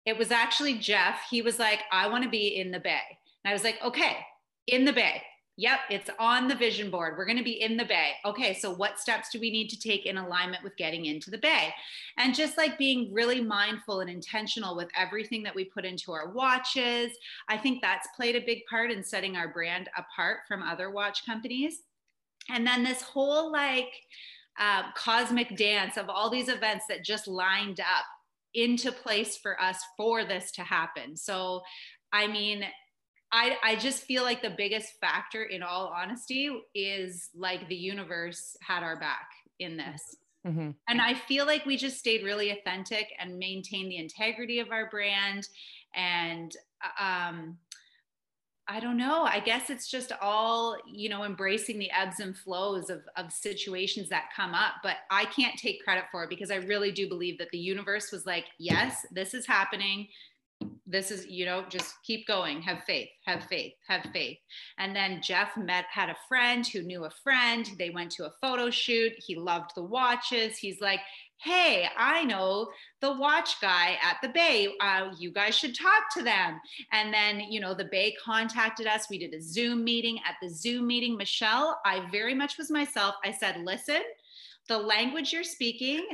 it 0.05 0.17
was 0.17 0.31
actually 0.31 0.77
Jeff. 0.77 1.19
He 1.29 1.41
was 1.41 1.59
like, 1.59 1.81
I 1.91 2.07
want 2.07 2.23
to 2.23 2.29
be 2.29 2.59
in 2.59 2.71
the 2.71 2.79
bay. 2.79 3.01
And 3.43 3.51
I 3.51 3.53
was 3.53 3.63
like, 3.63 3.79
okay, 3.83 4.17
in 4.67 4.85
the 4.85 4.93
bay. 4.93 5.21
Yep, 5.57 5.79
it's 5.89 6.09
on 6.19 6.49
the 6.49 6.55
vision 6.55 6.91
board. 6.91 7.15
We're 7.17 7.25
going 7.25 7.37
to 7.37 7.43
be 7.43 7.61
in 7.61 7.77
the 7.77 7.85
bay. 7.85 8.11
Okay, 8.25 8.53
so 8.53 8.73
what 8.73 8.99
steps 8.99 9.29
do 9.31 9.39
we 9.39 9.49
need 9.49 9.69
to 9.69 9.79
take 9.79 10.05
in 10.05 10.17
alignment 10.17 10.65
with 10.65 10.75
getting 10.75 11.05
into 11.05 11.31
the 11.31 11.37
bay? 11.37 11.73
And 12.17 12.35
just 12.35 12.57
like 12.57 12.77
being 12.77 13.13
really 13.13 13.39
mindful 13.39 14.01
and 14.01 14.09
intentional 14.09 14.75
with 14.75 14.89
everything 14.97 15.43
that 15.43 15.55
we 15.55 15.63
put 15.63 15.85
into 15.85 16.11
our 16.11 16.33
watches, 16.33 17.13
I 17.47 17.57
think 17.57 17.81
that's 17.81 18.09
played 18.17 18.35
a 18.35 18.45
big 18.45 18.65
part 18.69 18.91
in 18.91 19.01
setting 19.01 19.37
our 19.37 19.47
brand 19.47 19.89
apart 19.97 20.39
from 20.45 20.61
other 20.61 20.91
watch 20.91 21.25
companies. 21.25 21.83
And 22.49 22.67
then 22.67 22.83
this 22.83 23.01
whole 23.01 23.49
like 23.49 23.93
uh, 24.59 24.91
cosmic 24.93 25.55
dance 25.55 25.95
of 25.95 26.09
all 26.09 26.29
these 26.29 26.49
events 26.49 26.85
that 26.89 27.05
just 27.05 27.27
lined 27.27 27.79
up 27.79 28.05
into 28.53 28.91
place 28.91 29.37
for 29.37 29.61
us 29.61 29.79
for 29.95 30.25
this 30.25 30.51
to 30.51 30.63
happen. 30.63 31.15
So, 31.15 31.61
I 32.11 32.27
mean, 32.27 32.65
I, 33.35 33.57
I 33.61 33.75
just 33.75 34.03
feel 34.03 34.23
like 34.23 34.41
the 34.41 34.55
biggest 34.57 34.93
factor 35.01 35.43
in 35.43 35.61
all 35.61 35.93
honesty 35.93 36.49
is 36.73 37.29
like 37.35 37.67
the 37.67 37.75
universe 37.75 38.55
had 38.61 38.81
our 38.81 38.97
back 38.97 39.27
in 39.59 39.75
this. 39.75 40.15
Mm-hmm. 40.47 40.71
And 40.87 41.01
I 41.01 41.15
feel 41.15 41.45
like 41.45 41.65
we 41.65 41.75
just 41.75 41.97
stayed 41.97 42.23
really 42.23 42.51
authentic 42.51 43.09
and 43.19 43.37
maintained 43.37 43.91
the 43.91 43.97
integrity 43.97 44.59
of 44.59 44.71
our 44.71 44.89
brand. 44.89 45.49
And 45.93 46.55
um, 46.97 47.57
I 48.69 48.79
don't 48.79 48.95
know. 48.95 49.23
I 49.23 49.41
guess 49.41 49.69
it's 49.69 49.91
just 49.91 50.13
all, 50.21 50.77
you 50.87 51.09
know, 51.09 51.25
embracing 51.25 51.77
the 51.77 51.91
ebbs 51.91 52.21
and 52.21 52.37
flows 52.37 52.89
of, 52.89 53.01
of 53.17 53.33
situations 53.33 54.07
that 54.09 54.29
come 54.33 54.53
up. 54.53 54.75
But 54.81 54.97
I 55.11 55.25
can't 55.25 55.57
take 55.59 55.83
credit 55.83 56.05
for 56.09 56.23
it 56.23 56.29
because 56.29 56.51
I 56.51 56.55
really 56.55 56.93
do 56.93 57.09
believe 57.09 57.37
that 57.39 57.49
the 57.51 57.57
universe 57.57 58.13
was 58.13 58.25
like, 58.25 58.45
yes, 58.59 59.05
this 59.11 59.33
is 59.33 59.45
happening. 59.45 60.07
This 60.87 61.09
is, 61.09 61.25
you 61.27 61.45
know, 61.45 61.65
just 61.67 61.95
keep 62.03 62.27
going, 62.27 62.61
have 62.61 62.83
faith, 62.83 63.09
have 63.25 63.43
faith, 63.45 63.73
have 63.87 64.07
faith. 64.13 64.37
And 64.77 64.95
then 64.95 65.21
Jeff 65.21 65.57
met, 65.57 65.85
had 65.91 66.09
a 66.09 66.17
friend 66.27 66.65
who 66.65 66.83
knew 66.83 67.05
a 67.05 67.09
friend. 67.23 67.67
They 67.79 67.89
went 67.89 68.11
to 68.13 68.25
a 68.25 68.33
photo 68.39 68.69
shoot. 68.69 69.13
He 69.17 69.35
loved 69.35 69.71
the 69.75 69.83
watches. 69.83 70.57
He's 70.57 70.81
like, 70.81 70.99
hey, 71.41 71.87
I 71.97 72.23
know 72.23 72.69
the 73.01 73.13
watch 73.13 73.59
guy 73.61 73.97
at 74.01 74.17
the 74.21 74.29
Bay. 74.29 74.69
Uh, 74.79 75.09
you 75.17 75.31
guys 75.31 75.55
should 75.55 75.75
talk 75.75 76.03
to 76.15 76.23
them. 76.23 76.59
And 76.91 77.13
then, 77.13 77.39
you 77.39 77.59
know, 77.59 77.73
the 77.73 77.89
Bay 77.91 78.15
contacted 78.23 78.87
us. 78.87 79.09
We 79.09 79.17
did 79.17 79.33
a 79.33 79.41
Zoom 79.41 79.83
meeting. 79.83 80.19
At 80.27 80.35
the 80.41 80.49
Zoom 80.49 80.87
meeting, 80.87 81.17
Michelle, 81.17 81.79
I 81.85 82.07
very 82.11 82.33
much 82.33 82.57
was 82.57 82.71
myself. 82.71 83.15
I 83.23 83.31
said, 83.31 83.61
listen, 83.63 84.01
the 84.67 84.77
language 84.77 85.33
you're 85.33 85.43
speaking 85.43 86.07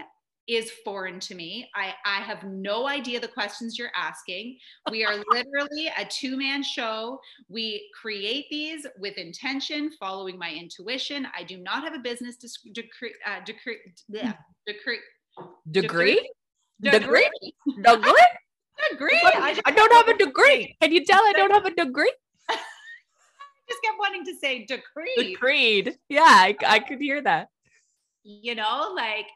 is 0.47 0.71
foreign 0.83 1.19
to 1.19 1.35
me. 1.35 1.69
I, 1.75 1.93
I 2.05 2.21
have 2.21 2.43
no 2.43 2.87
idea 2.87 3.19
the 3.19 3.27
questions 3.27 3.77
you're 3.77 3.91
asking. 3.95 4.57
We 4.89 5.05
are 5.05 5.15
literally 5.31 5.87
a 5.97 6.05
two 6.05 6.37
man 6.37 6.63
show. 6.63 7.19
We 7.47 7.89
create 7.99 8.45
these 8.49 8.85
with 8.99 9.17
intention, 9.17 9.91
following 9.99 10.37
my 10.37 10.51
intuition. 10.51 11.27
I 11.37 11.43
do 11.43 11.57
not 11.57 11.83
have 11.83 11.93
a 11.93 11.99
business 11.99 12.37
decree, 12.37 13.13
uh, 13.25 13.43
decree, 13.45 13.77
yeah, 14.09 14.33
decree, 14.65 14.99
degree, 15.69 16.29
degree, 16.81 17.29
degree, 17.81 18.09
degree. 18.89 19.21
I, 19.23 19.59
I 19.65 19.71
don't 19.71 19.93
have 19.93 20.07
a 20.07 20.17
degree. 20.17 20.75
Can 20.81 20.91
you 20.91 21.05
tell 21.05 21.21
I 21.21 21.33
don't 21.33 21.51
have 21.51 21.65
a 21.65 21.75
degree? 21.75 22.13
just 22.49 23.83
kept 23.83 23.99
wanting 23.99 24.25
to 24.25 24.35
say 24.35 24.65
decree. 24.65 25.15
Decreed. 25.17 25.97
Yeah, 26.09 26.23
I, 26.25 26.55
I 26.65 26.79
could 26.79 26.99
hear 26.99 27.21
that. 27.21 27.49
You 28.23 28.55
know, 28.55 28.93
like 28.95 29.27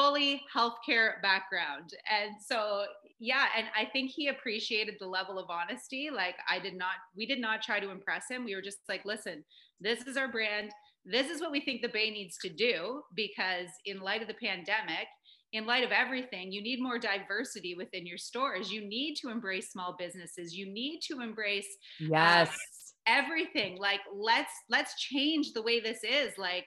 fully 0.00 0.42
healthcare 0.54 1.20
background. 1.22 1.92
And 2.10 2.32
so, 2.42 2.84
yeah, 3.18 3.46
and 3.56 3.66
I 3.76 3.84
think 3.84 4.10
he 4.10 4.28
appreciated 4.28 4.94
the 4.98 5.06
level 5.06 5.38
of 5.38 5.50
honesty. 5.50 6.08
Like, 6.14 6.36
I 6.48 6.58
did 6.58 6.74
not, 6.74 6.94
we 7.14 7.26
did 7.26 7.40
not 7.40 7.62
try 7.62 7.80
to 7.80 7.90
impress 7.90 8.24
him. 8.30 8.44
We 8.44 8.54
were 8.54 8.62
just 8.62 8.78
like, 8.88 9.04
listen, 9.04 9.44
this 9.80 10.06
is 10.06 10.16
our 10.16 10.28
brand. 10.28 10.70
This 11.04 11.28
is 11.28 11.40
what 11.40 11.52
we 11.52 11.60
think 11.60 11.82
the 11.82 11.88
Bay 11.88 12.10
needs 12.10 12.38
to 12.38 12.48
do 12.48 13.02
because, 13.14 13.68
in 13.84 14.00
light 14.00 14.22
of 14.22 14.28
the 14.28 14.34
pandemic, 14.34 15.06
in 15.52 15.66
light 15.66 15.84
of 15.84 15.90
everything, 15.90 16.52
you 16.52 16.62
need 16.62 16.80
more 16.80 16.98
diversity 16.98 17.74
within 17.74 18.06
your 18.06 18.18
stores. 18.18 18.70
You 18.70 18.86
need 18.86 19.16
to 19.16 19.30
embrace 19.30 19.72
small 19.72 19.96
businesses. 19.98 20.54
You 20.54 20.72
need 20.72 21.00
to 21.10 21.20
embrace 21.20 21.66
yes. 21.98 22.48
Uh, 22.48 22.54
everything. 23.06 23.78
Like 23.78 24.00
let's 24.14 24.52
let's 24.68 25.00
change 25.00 25.52
the 25.52 25.62
way 25.62 25.80
this 25.80 26.04
is. 26.04 26.32
Like 26.38 26.66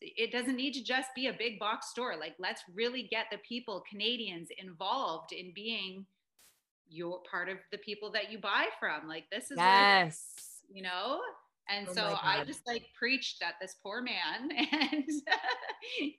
it 0.00 0.32
doesn't 0.32 0.56
need 0.56 0.72
to 0.74 0.84
just 0.84 1.08
be 1.14 1.26
a 1.28 1.32
big 1.32 1.58
box 1.58 1.90
store. 1.90 2.16
Like, 2.18 2.34
let's 2.38 2.62
really 2.74 3.08
get 3.10 3.26
the 3.30 3.38
people, 3.38 3.82
Canadians, 3.88 4.48
involved 4.58 5.32
in 5.32 5.52
being 5.54 6.06
your 6.88 7.20
part 7.30 7.48
of 7.48 7.58
the 7.72 7.78
people 7.78 8.10
that 8.12 8.30
you 8.30 8.38
buy 8.38 8.66
from. 8.78 9.08
Like, 9.08 9.24
this 9.30 9.50
is 9.50 9.56
yes, 9.56 10.24
like, 10.68 10.76
you 10.76 10.82
know. 10.82 11.20
And 11.68 11.86
oh 11.88 11.92
so 11.92 12.18
I 12.20 12.42
just 12.44 12.66
like 12.66 12.86
preached 12.98 13.42
at 13.42 13.54
this 13.60 13.76
poor 13.80 14.02
man, 14.02 14.50
and 14.72 15.04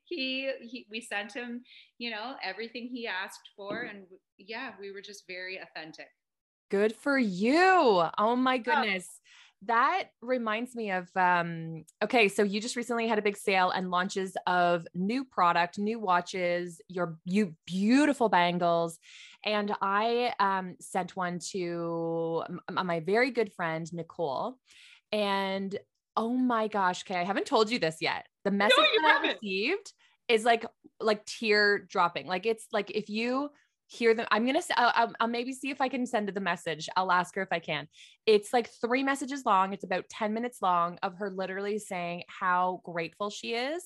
he, 0.06 0.50
he, 0.62 0.86
we 0.90 1.02
sent 1.02 1.34
him, 1.34 1.62
you 1.98 2.10
know, 2.10 2.36
everything 2.42 2.88
he 2.88 3.06
asked 3.06 3.50
for, 3.58 3.82
and 3.82 4.06
yeah, 4.38 4.72
we 4.80 4.92
were 4.92 5.02
just 5.02 5.28
very 5.28 5.58
authentic. 5.58 6.08
Good 6.70 6.96
for 6.96 7.20
you. 7.20 8.06
Oh 8.18 8.36
my 8.38 8.58
goodness. 8.58 9.20
That 9.66 10.06
reminds 10.22 10.76
me 10.76 10.92
of 10.92 11.08
um 11.16 11.84
okay 12.04 12.30
so 12.30 12.42
you 12.42 12.60
just 12.60 12.76
recently 12.76 13.08
had 13.08 13.20
a 13.20 13.22
big 13.22 13.38
sale 13.38 13.70
and 13.70 13.92
launches 13.92 14.36
of 14.48 14.88
new 14.96 15.24
product 15.24 15.78
new 15.78 16.00
watches 16.00 16.82
your 16.88 17.20
you 17.26 17.56
beautiful 17.68 18.28
bangles. 18.28 18.98
And 19.46 19.72
i 19.82 20.34
um 20.40 20.76
sent 20.80 21.16
one 21.16 21.40
to 21.52 22.44
my 22.72 23.02
very 23.02 23.32
good 23.32 23.54
friend 23.54 23.92
nicole. 23.94 24.58
And 25.12 25.78
oh 26.18 26.34
my 26.34 26.68
gosh 26.68 27.04
okay 27.04 27.20
i 27.20 27.24
haven't 27.24 27.46
told 27.46 27.70
you 27.70 27.78
this 27.78 27.98
yet. 28.02 28.26
The 28.44 28.52
message 28.52 28.78
no, 28.78 29.02
that 29.04 29.22
i 29.24 29.28
received 29.34 29.94
is 30.28 30.44
like 30.44 30.66
like 31.00 31.26
tear 31.26 31.80
dropping 31.80 32.26
like 32.26 32.46
it's 32.46 32.66
like 32.72 32.90
if 32.92 33.10
you 33.10 33.50
hear 33.92 34.14
them. 34.14 34.26
I'm 34.32 34.46
gonna. 34.46 34.62
I'll, 34.78 35.14
I'll, 35.20 35.28
maybe 35.28 35.52
see 35.52 35.70
if 35.70 35.82
I 35.82 35.90
can 35.90 36.06
send 36.06 36.30
her 36.30 36.34
the 36.34 36.40
message. 36.40 36.88
I'll 36.96 37.12
ask 37.12 37.36
her 37.36 37.42
if 37.42 37.52
I 37.52 37.60
can. 37.60 37.88
It's 38.26 38.54
like 38.54 38.70
three 38.70 39.04
messages 39.04 39.46
long. 39.46 39.74
It's 39.74 39.84
about 39.84 40.08
ten 40.10 40.34
minutes 40.34 40.62
long 40.62 40.98
of 41.04 41.16
her 41.16 41.30
literally 41.30 41.78
saying 41.78 42.24
how 42.28 42.82
grateful 42.86 43.30
she 43.30 43.54
is 43.54 43.84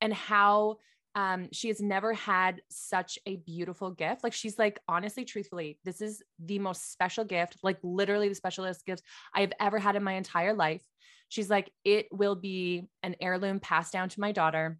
and 0.00 0.12
how 0.12 0.78
um, 1.14 1.48
she 1.52 1.68
has 1.68 1.80
never 1.80 2.12
had 2.12 2.62
such 2.68 3.16
a 3.26 3.36
beautiful 3.36 3.92
gift. 3.92 4.24
Like 4.24 4.32
she's 4.32 4.58
like, 4.58 4.80
honestly, 4.88 5.24
truthfully, 5.24 5.78
this 5.84 6.00
is 6.00 6.20
the 6.40 6.58
most 6.58 6.90
special 6.90 7.24
gift, 7.24 7.58
like 7.62 7.78
literally 7.84 8.28
the 8.28 8.34
specialist 8.34 8.84
gifts 8.84 9.02
I 9.32 9.42
have 9.42 9.52
ever 9.60 9.78
had 9.78 9.94
in 9.94 10.02
my 10.02 10.14
entire 10.14 10.54
life. 10.54 10.82
She's 11.28 11.48
like, 11.48 11.70
it 11.84 12.08
will 12.10 12.34
be 12.34 12.88
an 13.04 13.14
heirloom 13.20 13.60
passed 13.60 13.92
down 13.92 14.08
to 14.08 14.20
my 14.20 14.32
daughter. 14.32 14.78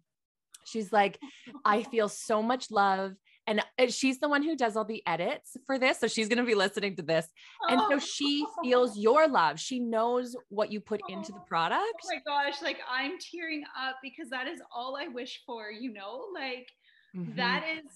She's 0.65 0.91
like, 0.91 1.17
I 1.63 1.83
feel 1.83 2.09
so 2.09 2.41
much 2.41 2.71
love 2.71 3.15
and 3.47 3.61
uh, 3.79 3.87
she's 3.87 4.19
the 4.19 4.27
one 4.27 4.43
who 4.43 4.55
does 4.55 4.75
all 4.75 4.85
the 4.85 5.03
edits 5.05 5.57
for 5.65 5.77
this. 5.77 5.99
So 5.99 6.07
she's 6.07 6.27
going 6.27 6.39
to 6.39 6.45
be 6.45 6.55
listening 6.55 6.95
to 6.95 7.01
this. 7.01 7.27
And 7.69 7.79
so 7.89 7.99
she 7.99 8.45
feels 8.63 8.97
your 8.97 9.27
love. 9.27 9.59
She 9.59 9.79
knows 9.79 10.35
what 10.49 10.71
you 10.71 10.79
put 10.79 11.01
into 11.09 11.31
the 11.31 11.39
product. 11.41 11.83
Oh 12.03 12.09
my 12.09 12.21
gosh. 12.25 12.61
Like 12.61 12.79
I'm 12.89 13.13
tearing 13.19 13.63
up 13.79 13.97
because 14.01 14.29
that 14.29 14.47
is 14.47 14.61
all 14.75 14.97
I 14.97 15.07
wish 15.07 15.43
for, 15.45 15.69
you 15.71 15.93
know, 15.93 16.25
like 16.33 16.71
mm-hmm. 17.15 17.35
that 17.35 17.63
is 17.77 17.91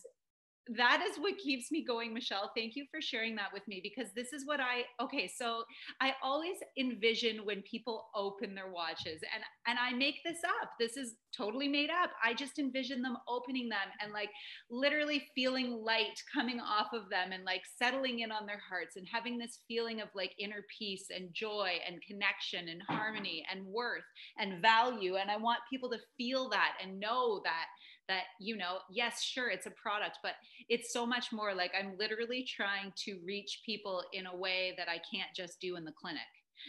that 0.77 1.01
is 1.09 1.17
what 1.17 1.37
keeps 1.37 1.71
me 1.71 1.83
going 1.83 2.13
michelle. 2.13 2.51
Thank 2.55 2.75
you 2.75 2.85
for 2.91 3.01
sharing 3.01 3.35
that 3.35 3.53
with 3.53 3.67
me 3.67 3.79
because 3.81 4.11
this 4.15 4.33
is 4.33 4.45
what 4.45 4.59
i 4.59 4.83
okay 5.01 5.27
so 5.27 5.63
i 6.01 6.13
always 6.23 6.57
envision 6.77 7.45
when 7.45 7.61
people 7.63 8.07
open 8.15 8.53
their 8.53 8.71
watches 8.71 9.21
and 9.33 9.43
and 9.67 9.77
i 9.79 9.95
make 9.95 10.15
this 10.23 10.39
up. 10.61 10.71
This 10.79 10.97
is 10.97 11.15
totally 11.35 11.67
made 11.67 11.89
up. 11.89 12.11
I 12.23 12.33
just 12.33 12.59
envision 12.59 13.01
them 13.01 13.17
opening 13.27 13.69
them 13.69 13.77
and 14.01 14.11
like 14.11 14.29
literally 14.69 15.27
feeling 15.35 15.83
light 15.83 16.21
coming 16.33 16.59
off 16.59 16.87
of 16.93 17.09
them 17.09 17.31
and 17.31 17.43
like 17.43 17.61
settling 17.77 18.19
in 18.19 18.31
on 18.31 18.45
their 18.45 18.61
hearts 18.67 18.95
and 18.95 19.07
having 19.11 19.37
this 19.37 19.59
feeling 19.67 20.01
of 20.01 20.09
like 20.15 20.33
inner 20.39 20.65
peace 20.77 21.05
and 21.15 21.29
joy 21.33 21.73
and 21.87 22.01
connection 22.01 22.69
and 22.69 22.81
harmony 22.87 23.45
and 23.51 23.65
worth 23.65 24.03
and 24.37 24.61
value. 24.61 25.15
And 25.15 25.29
i 25.29 25.37
want 25.37 25.59
people 25.69 25.89
to 25.89 25.97
feel 26.17 26.49
that 26.49 26.73
and 26.83 26.99
know 26.99 27.41
that 27.43 27.65
that 28.09 28.23
you 28.39 28.57
know 28.57 28.79
yes 28.91 29.23
sure 29.23 29.49
it's 29.49 29.67
a 29.67 29.71
product 29.71 30.17
but 30.21 30.33
it's 30.67 30.91
so 30.91 31.05
much 31.05 31.31
more 31.31 31.53
like 31.53 31.71
i'm 31.79 31.93
literally 31.97 32.43
trying 32.43 32.91
to 32.97 33.19
reach 33.25 33.61
people 33.65 34.03
in 34.11 34.25
a 34.25 34.35
way 34.35 34.73
that 34.77 34.89
i 34.89 34.99
can't 35.13 35.29
just 35.33 35.61
do 35.61 35.77
in 35.77 35.85
the 35.85 35.93
clinic 35.93 36.19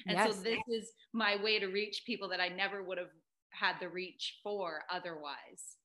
and 0.07 0.17
yes. 0.17 0.37
so 0.37 0.43
this 0.43 0.61
is 0.69 0.93
my 1.13 1.37
way 1.43 1.59
to 1.59 1.67
reach 1.67 2.03
people 2.07 2.29
that 2.29 2.41
i 2.41 2.49
never 2.49 2.85
would 2.85 2.99
have 2.99 3.11
had 3.51 3.75
the 3.81 3.89
reach 3.89 4.39
for 4.45 4.83
otherwise 4.89 5.77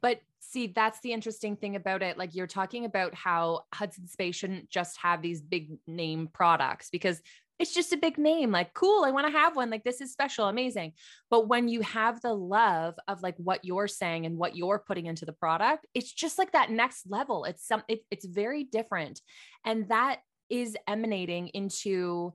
but 0.00 0.20
see, 0.40 0.68
that's 0.68 1.00
the 1.00 1.12
interesting 1.12 1.56
thing 1.56 1.76
about 1.76 2.02
it. 2.02 2.18
Like 2.18 2.34
you're 2.34 2.46
talking 2.46 2.84
about 2.84 3.14
how 3.14 3.64
Hudson's 3.72 4.16
Bay 4.16 4.30
shouldn't 4.30 4.70
just 4.70 4.96
have 4.98 5.22
these 5.22 5.40
big 5.40 5.78
name 5.86 6.28
products 6.32 6.90
because 6.90 7.22
it's 7.60 7.74
just 7.74 7.92
a 7.92 7.96
big 7.96 8.18
name 8.18 8.50
like 8.50 8.72
cool 8.74 9.04
i 9.04 9.10
want 9.10 9.26
to 9.26 9.32
have 9.32 9.54
one 9.54 9.70
like 9.70 9.84
this 9.84 10.00
is 10.00 10.10
special 10.10 10.48
amazing. 10.48 10.92
But 11.30 11.48
when 11.48 11.68
you 11.68 11.82
have 11.82 12.20
the 12.20 12.34
love 12.34 12.94
of 13.06 13.22
like 13.22 13.36
what 13.36 13.64
you're 13.64 13.88
saying 13.88 14.26
and 14.26 14.36
what 14.36 14.56
you're 14.56 14.82
putting 14.86 15.06
into 15.06 15.24
the 15.24 15.32
product 15.32 15.86
it's 15.94 16.12
just 16.12 16.38
like 16.38 16.52
that 16.52 16.70
next 16.70 17.08
level. 17.08 17.44
It's 17.44 17.66
some 17.66 17.82
it, 17.88 18.00
it's 18.10 18.26
very 18.26 18.64
different. 18.64 19.20
And 19.64 19.88
that 19.88 20.20
is 20.48 20.76
emanating 20.88 21.48
into 21.48 22.34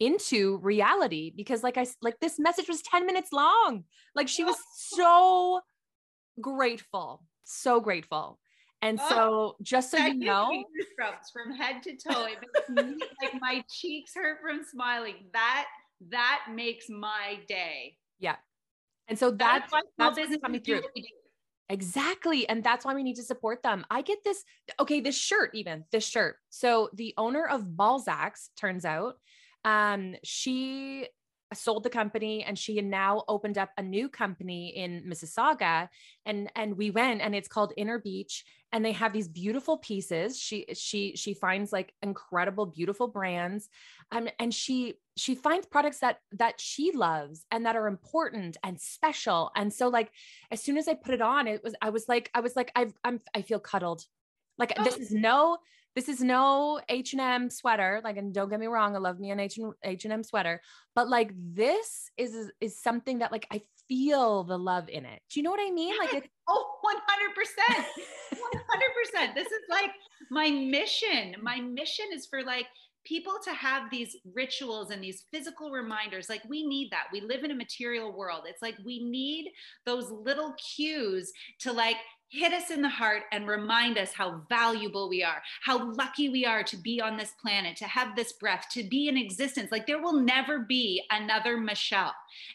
into 0.00 0.58
reality 0.58 1.32
because 1.36 1.62
like 1.62 1.78
i 1.78 1.86
like 2.00 2.18
this 2.20 2.38
message 2.38 2.68
was 2.68 2.82
10 2.82 3.06
minutes 3.06 3.32
long. 3.32 3.84
Like 4.14 4.28
she 4.28 4.44
was 4.44 4.56
so 4.76 5.60
grateful 6.40 7.22
so 7.44 7.80
grateful 7.80 8.38
and 8.82 8.98
oh, 9.00 9.08
so, 9.08 9.56
just 9.62 9.90
so 9.90 9.98
you 9.98 10.14
know, 10.14 10.64
from 11.32 11.54
head 11.54 11.82
to 11.84 11.92
toe, 11.92 12.26
it 12.26 12.38
makes 12.40 12.84
me 12.84 12.98
like 13.22 13.40
my 13.40 13.64
cheeks 13.70 14.12
hurt 14.14 14.38
from 14.42 14.64
smiling. 14.64 15.14
That 15.32 15.66
that 16.10 16.46
makes 16.52 16.90
my 16.90 17.38
day. 17.48 17.96
Yeah, 18.18 18.36
and 19.08 19.18
so 19.18 19.30
that's 19.30 19.70
that's, 19.70 19.86
that's 19.96 20.18
business 20.18 20.40
coming 20.42 20.60
through. 20.60 20.82
Exactly. 21.68 22.46
And 22.50 22.62
that's 22.62 22.84
why 22.84 22.94
we 22.94 23.02
need 23.02 23.16
to 23.16 23.22
support 23.22 23.62
them. 23.62 23.86
I 23.90 24.02
get 24.02 24.18
this. 24.24 24.44
Okay, 24.78 25.00
this 25.00 25.16
shirt, 25.16 25.50
even 25.54 25.84
this 25.90 26.06
shirt. 26.06 26.36
So 26.50 26.90
the 26.92 27.14
owner 27.16 27.46
of 27.46 27.76
Balzac's 27.76 28.50
turns 28.58 28.84
out, 28.84 29.14
um, 29.64 30.16
she 30.22 31.06
sold 31.52 31.82
the 31.82 31.90
company 31.90 32.44
and 32.44 32.58
she 32.58 32.76
had 32.76 32.84
now 32.84 33.24
opened 33.28 33.58
up 33.58 33.70
a 33.76 33.82
new 33.82 34.08
company 34.08 34.68
in 34.76 35.04
Mississauga 35.06 35.88
and 36.26 36.50
and 36.56 36.76
we 36.76 36.90
went 36.90 37.20
and 37.20 37.34
it's 37.34 37.48
called 37.48 37.72
Inner 37.76 37.98
Beach 37.98 38.44
and 38.72 38.84
they 38.84 38.92
have 38.92 39.12
these 39.12 39.28
beautiful 39.28 39.78
pieces 39.78 40.38
she 40.38 40.66
she 40.74 41.14
she 41.16 41.34
finds 41.34 41.72
like 41.72 41.92
incredible 42.02 42.66
beautiful 42.66 43.08
brands 43.08 43.68
um, 44.10 44.28
and 44.38 44.52
she 44.52 44.94
she 45.16 45.34
finds 45.34 45.66
products 45.66 45.98
that 45.98 46.18
that 46.32 46.60
she 46.60 46.92
loves 46.92 47.44
and 47.50 47.66
that 47.66 47.76
are 47.76 47.86
important 47.86 48.56
and 48.64 48.80
special 48.80 49.50
and 49.54 49.72
so 49.72 49.88
like 49.88 50.10
as 50.50 50.62
soon 50.62 50.76
as 50.76 50.88
I 50.88 50.94
put 50.94 51.14
it 51.14 51.22
on 51.22 51.46
it 51.46 51.62
was 51.62 51.74
I 51.82 51.90
was 51.90 52.08
like 52.08 52.30
I 52.34 52.40
was 52.40 52.56
like 52.56 52.72
I've 52.74 52.94
I'm 53.04 53.20
I 53.34 53.42
feel 53.42 53.60
cuddled 53.60 54.04
like 54.58 54.72
oh. 54.78 54.84
this 54.84 54.96
is 54.96 55.10
no 55.12 55.58
this 55.94 56.08
is 56.08 56.20
no 56.20 56.80
H&M 56.88 57.50
sweater. 57.50 58.00
Like, 58.02 58.16
and 58.16 58.32
don't 58.32 58.48
get 58.48 58.60
me 58.60 58.66
wrong, 58.66 58.96
I 58.96 58.98
love 58.98 59.18
me 59.20 59.30
an 59.30 59.40
H 59.40 59.58
H&M 59.82 60.22
sweater, 60.24 60.60
but 60.94 61.08
like 61.08 61.32
this 61.36 62.10
is 62.16 62.50
is 62.60 62.80
something 62.80 63.18
that 63.18 63.32
like 63.32 63.46
I 63.50 63.60
feel 63.88 64.44
the 64.44 64.58
love 64.58 64.88
in 64.88 65.04
it. 65.04 65.20
Do 65.30 65.40
you 65.40 65.44
know 65.44 65.50
what 65.50 65.60
I 65.60 65.70
mean? 65.70 65.94
Like 65.98 66.14
it's 66.14 66.28
oh 66.48 66.78
100%. 66.84 67.84
100%. 68.32 69.34
this 69.34 69.46
is 69.46 69.60
like 69.68 69.90
my 70.30 70.50
mission. 70.50 71.34
My 71.42 71.60
mission 71.60 72.06
is 72.12 72.26
for 72.26 72.42
like 72.42 72.66
people 73.04 73.34
to 73.44 73.52
have 73.52 73.90
these 73.90 74.16
rituals 74.34 74.90
and 74.90 75.02
these 75.02 75.24
physical 75.32 75.72
reminders 75.72 76.28
like 76.28 76.42
we 76.48 76.64
need 76.64 76.88
that 76.92 77.06
we 77.12 77.20
live 77.20 77.42
in 77.42 77.50
a 77.50 77.54
material 77.54 78.16
world 78.16 78.42
it's 78.46 78.62
like 78.62 78.76
we 78.84 79.02
need 79.02 79.50
those 79.84 80.08
little 80.10 80.54
cues 80.76 81.32
to 81.58 81.72
like 81.72 81.96
hit 82.32 82.54
us 82.54 82.70
in 82.70 82.80
the 82.80 82.88
heart 82.88 83.24
and 83.30 83.46
remind 83.46 83.98
us 83.98 84.12
how 84.12 84.40
valuable 84.48 85.06
we 85.08 85.22
are, 85.22 85.42
how 85.60 85.92
lucky 85.92 86.30
we 86.30 86.46
are 86.46 86.62
to 86.62 86.78
be 86.78 86.98
on 86.98 87.18
this 87.18 87.32
planet, 87.40 87.76
to 87.76 87.84
have 87.84 88.16
this 88.16 88.32
breath, 88.32 88.66
to 88.72 88.82
be 88.82 89.08
in 89.08 89.18
existence. 89.18 89.70
Like 89.70 89.86
there 89.86 90.00
will 90.00 90.18
never 90.18 90.60
be 90.60 91.02
another 91.10 91.58
Michelle, 91.58 92.14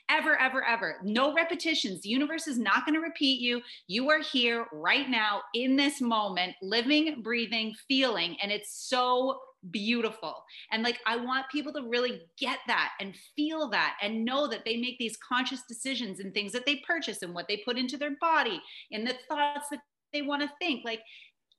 ever, 0.09 0.35
ever, 0.41 0.63
ever. 0.63 0.95
No 1.03 1.31
repetitions. 1.31 2.01
The 2.01 2.09
universe 2.09 2.47
is 2.47 2.57
not 2.57 2.85
going 2.85 2.95
to 2.95 3.01
repeat 3.01 3.39
you. 3.39 3.61
You 3.87 4.09
are 4.09 4.19
here 4.19 4.65
right 4.73 5.07
now 5.07 5.41
in 5.53 5.75
this 5.75 6.01
moment, 6.01 6.55
living, 6.63 7.21
breathing, 7.21 7.75
feeling. 7.87 8.35
And 8.41 8.51
it's 8.51 8.71
so 8.71 9.39
beautiful. 9.71 10.43
And 10.71 10.83
like, 10.83 10.99
I 11.05 11.15
want 11.15 11.49
people 11.51 11.73
to 11.73 11.87
really 11.87 12.21
get 12.39 12.59
that 12.67 12.91
and 12.99 13.15
feel 13.35 13.69
that 13.69 13.97
and 14.01 14.25
know 14.25 14.47
that 14.47 14.65
they 14.65 14.77
make 14.77 14.97
these 14.99 15.17
conscious 15.17 15.63
decisions 15.67 16.19
and 16.19 16.33
things 16.33 16.51
that 16.53 16.65
they 16.65 16.83
purchase 16.87 17.21
and 17.21 17.33
what 17.33 17.47
they 17.47 17.57
put 17.65 17.77
into 17.77 17.97
their 17.97 18.15
body 18.19 18.61
and 18.91 19.05
the 19.05 19.15
thoughts 19.29 19.67
that 19.71 19.81
they 20.13 20.21
want 20.21 20.41
to 20.41 20.51
think. 20.59 20.83
Like, 20.85 21.01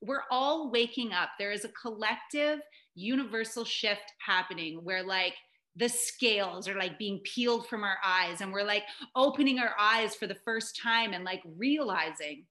we're 0.01 0.23
all 0.31 0.71
waking 0.71 1.11
up. 1.11 1.29
There 1.37 1.51
is 1.51 1.65
a 1.65 1.69
collective, 1.69 2.59
universal 2.95 3.65
shift 3.65 4.13
happening 4.25 4.79
where, 4.83 5.03
like, 5.03 5.33
the 5.75 5.87
scales 5.87 6.67
are 6.67 6.75
like 6.75 6.99
being 6.99 7.19
peeled 7.19 7.67
from 7.67 7.83
our 7.83 7.97
eyes 8.03 8.41
and 8.41 8.51
we're 8.51 8.63
like 8.63 8.83
opening 9.15 9.59
our 9.59 9.73
eyes 9.79 10.13
for 10.13 10.27
the 10.27 10.35
first 10.43 10.77
time 10.81 11.13
and 11.13 11.23
like 11.23 11.41
realizing 11.57 12.43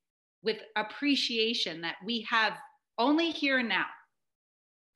with 0.42 0.58
appreciation 0.76 1.80
that 1.80 1.96
we 2.04 2.22
have 2.22 2.54
only 2.96 3.30
here 3.30 3.58
and 3.58 3.68
now 3.68 3.84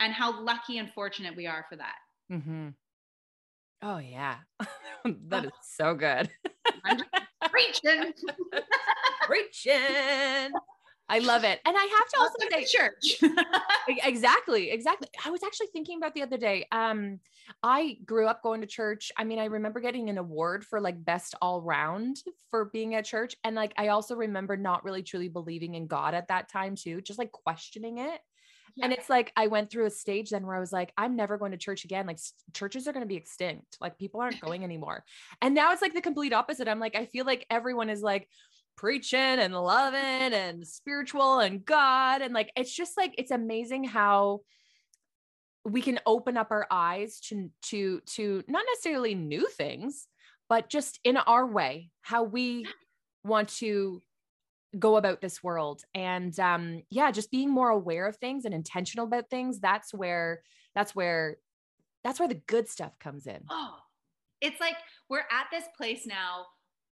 and 0.02 0.12
how 0.12 0.42
lucky 0.42 0.78
and 0.78 0.92
fortunate 0.92 1.36
we 1.36 1.46
are 1.46 1.64
for 1.68 1.76
that. 1.76 1.94
Mm-hmm. 2.30 2.68
Oh 3.82 3.98
yeah, 3.98 4.36
that 5.28 5.44
is 5.44 5.52
so 5.62 5.94
good. 5.94 6.30
preaching, 7.50 8.12
preaching. 9.26 10.52
I 11.08 11.18
love 11.18 11.44
it, 11.44 11.60
and 11.66 11.76
I 11.76 11.82
have 11.82 12.08
to 12.08 12.16
also 12.20 12.36
say, 12.50 12.64
church. 12.64 13.34
exactly, 14.06 14.70
exactly. 14.70 15.08
I 15.24 15.30
was 15.30 15.42
actually 15.42 15.66
thinking 15.72 15.98
about 15.98 16.14
the 16.14 16.22
other 16.22 16.38
day. 16.38 16.66
Um, 16.72 17.18
I 17.62 17.98
grew 18.04 18.28
up 18.28 18.42
going 18.42 18.60
to 18.60 18.66
church. 18.66 19.10
I 19.16 19.24
mean, 19.24 19.38
I 19.38 19.46
remember 19.46 19.80
getting 19.80 20.08
an 20.08 20.16
award 20.16 20.64
for 20.64 20.80
like 20.80 21.04
best 21.04 21.34
all 21.42 21.60
round 21.60 22.18
for 22.50 22.66
being 22.66 22.94
at 22.94 23.04
church, 23.04 23.36
and 23.44 23.56
like 23.56 23.74
I 23.76 23.88
also 23.88 24.14
remember 24.14 24.56
not 24.56 24.84
really 24.84 25.02
truly 25.02 25.28
believing 25.28 25.74
in 25.74 25.86
God 25.86 26.14
at 26.14 26.28
that 26.28 26.48
time 26.48 26.76
too, 26.76 27.00
just 27.00 27.18
like 27.18 27.32
questioning 27.32 27.98
it. 27.98 28.20
Yeah. 28.74 28.84
And 28.84 28.92
it's 28.92 29.10
like 29.10 29.32
I 29.36 29.48
went 29.48 29.70
through 29.70 29.86
a 29.86 29.90
stage 29.90 30.30
then 30.30 30.46
where 30.46 30.56
I 30.56 30.60
was 30.60 30.72
like, 30.72 30.92
I'm 30.96 31.16
never 31.16 31.36
going 31.36 31.52
to 31.52 31.58
church 31.58 31.84
again. 31.84 32.06
Like 32.06 32.18
churches 32.54 32.88
are 32.88 32.92
going 32.92 33.02
to 33.04 33.08
be 33.08 33.16
extinct. 33.16 33.76
Like 33.80 33.98
people 33.98 34.20
aren't 34.20 34.40
going 34.46 34.64
anymore. 34.64 35.04
And 35.40 35.54
now 35.54 35.72
it's 35.72 35.82
like 35.82 35.94
the 35.94 36.00
complete 36.00 36.32
opposite. 36.32 36.68
I'm 36.68 36.80
like, 36.80 36.96
I 36.96 37.06
feel 37.06 37.26
like 37.26 37.46
everyone 37.50 37.90
is 37.90 38.02
like 38.02 38.28
preaching 38.76 39.20
and 39.20 39.54
loving 39.54 40.00
and 40.00 40.66
spiritual 40.66 41.40
and 41.40 41.64
God. 41.64 42.22
And 42.22 42.32
like, 42.32 42.50
it's 42.56 42.74
just 42.74 42.96
like, 42.96 43.14
it's 43.18 43.30
amazing 43.30 43.84
how 43.84 44.40
we 45.64 45.82
can 45.82 46.00
open 46.06 46.36
up 46.36 46.50
our 46.50 46.66
eyes 46.70 47.20
to, 47.20 47.50
to, 47.62 48.00
to 48.06 48.42
not 48.48 48.64
necessarily 48.72 49.14
new 49.14 49.46
things, 49.48 50.08
but 50.48 50.68
just 50.68 50.98
in 51.04 51.16
our 51.16 51.46
way, 51.46 51.90
how 52.00 52.22
we 52.22 52.66
want 53.24 53.48
to 53.48 54.00
go 54.78 54.96
about 54.96 55.20
this 55.20 55.42
world. 55.42 55.82
And 55.94 56.38
um 56.40 56.82
yeah 56.90 57.10
just 57.10 57.30
being 57.30 57.50
more 57.50 57.70
aware 57.70 58.06
of 58.06 58.16
things 58.16 58.44
and 58.44 58.54
intentional 58.54 59.06
about 59.06 59.30
things 59.30 59.60
that's 59.60 59.92
where 59.92 60.42
that's 60.74 60.94
where 60.94 61.36
that's 62.04 62.18
where 62.18 62.28
the 62.28 62.42
good 62.46 62.68
stuff 62.68 62.98
comes 62.98 63.26
in. 63.26 63.42
Oh 63.50 63.76
it's 64.40 64.60
like 64.60 64.76
we're 65.08 65.20
at 65.20 65.46
this 65.50 65.64
place 65.76 66.06
now 66.06 66.46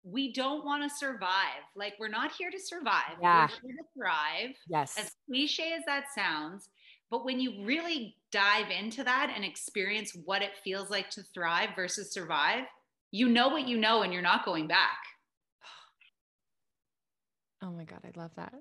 we 0.06 0.34
don't 0.34 0.66
want 0.66 0.84
to 0.84 0.94
survive. 0.94 1.64
Like 1.78 1.94
we're 1.98 2.10
not 2.10 2.34
here 2.34 2.52
to 2.52 2.60
survive. 2.60 3.18
Yeah. 3.22 3.48
we're 3.64 3.70
here 3.70 3.78
to 3.78 3.88
thrive 3.98 4.56
yes. 4.68 4.96
as 5.00 5.12
cliche 5.30 5.74
as 5.78 5.84
that 5.86 6.08
sounds. 6.14 6.68
But 7.10 7.24
when 7.24 7.40
you 7.40 7.64
really 7.64 8.18
dive 8.32 8.70
into 8.70 9.04
that 9.06 9.32
and 9.34 9.46
experience 9.46 10.18
what 10.26 10.42
it 10.42 10.58
feels 10.62 10.90
like 10.90 11.10
to 11.12 11.24
thrive 11.34 11.70
versus 11.76 12.12
survive 12.12 12.66
you 13.14 13.30
know 13.30 13.48
what 13.48 13.68
you 13.68 13.78
know 13.78 14.02
and 14.02 14.12
you're 14.12 14.24
not 14.24 14.44
going 14.44 14.68
back 14.68 14.98
Oh 17.64 17.72
my 17.72 17.86
God, 17.86 18.00
I 18.04 18.20
love 18.20 18.32
that. 18.36 18.54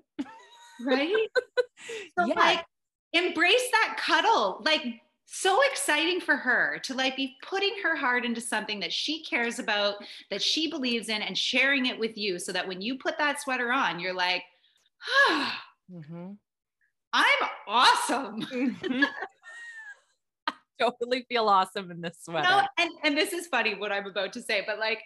Right? 0.81 1.13
so 2.17 2.25
yeah. 2.25 2.33
like 2.35 2.65
embrace 3.11 3.69
that 3.71 3.97
cuddle. 3.99 4.61
Like 4.63 5.01
so 5.25 5.59
exciting 5.71 6.21
for 6.21 6.35
her 6.35 6.79
to 6.83 6.93
like 6.93 7.15
be 7.15 7.35
putting 7.43 7.73
her 7.83 7.95
heart 7.95 8.25
into 8.25 8.41
something 8.41 8.79
that 8.79 8.93
she 8.93 9.23
cares 9.23 9.59
about, 9.59 9.95
that 10.31 10.41
she 10.41 10.69
believes 10.69 11.09
in, 11.09 11.21
and 11.21 11.37
sharing 11.37 11.85
it 11.85 11.99
with 11.99 12.17
you 12.17 12.39
so 12.39 12.51
that 12.51 12.67
when 12.67 12.81
you 12.81 12.97
put 12.97 13.17
that 13.17 13.41
sweater 13.41 13.71
on, 13.71 13.99
you're 13.99 14.13
like, 14.13 14.43
ah, 15.29 15.63
mm-hmm. 15.91 16.31
I'm 17.13 17.49
awesome. 17.67 18.47
Mm-hmm. 18.53 19.03
totally 20.79 21.25
feel 21.29 21.47
awesome 21.47 21.91
in 21.91 22.01
this 22.01 22.17
sweater. 22.23 22.47
No, 22.49 22.61
and, 22.77 22.89
and 23.03 23.17
this 23.17 23.31
is 23.31 23.47
funny 23.47 23.75
what 23.75 23.91
I'm 23.91 24.07
about 24.07 24.33
to 24.33 24.41
say, 24.41 24.63
but 24.65 24.79
like 24.79 24.99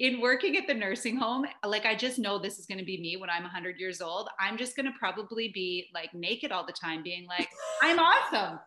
in 0.00 0.20
working 0.20 0.56
at 0.56 0.66
the 0.66 0.74
nursing 0.74 1.16
home, 1.16 1.44
like 1.64 1.84
I 1.84 1.94
just 1.94 2.18
know 2.18 2.38
this 2.38 2.58
is 2.58 2.64
going 2.64 2.78
to 2.78 2.84
be 2.84 2.98
me 3.00 3.18
when 3.18 3.28
I'm 3.28 3.42
100 3.42 3.78
years 3.78 4.00
old. 4.00 4.30
I'm 4.40 4.56
just 4.56 4.74
going 4.74 4.86
to 4.86 4.92
probably 4.98 5.50
be 5.52 5.88
like 5.94 6.12
naked 6.14 6.50
all 6.50 6.64
the 6.64 6.72
time, 6.72 7.02
being 7.02 7.28
like, 7.28 7.48
I'm 7.82 7.98
awesome. 7.98 8.58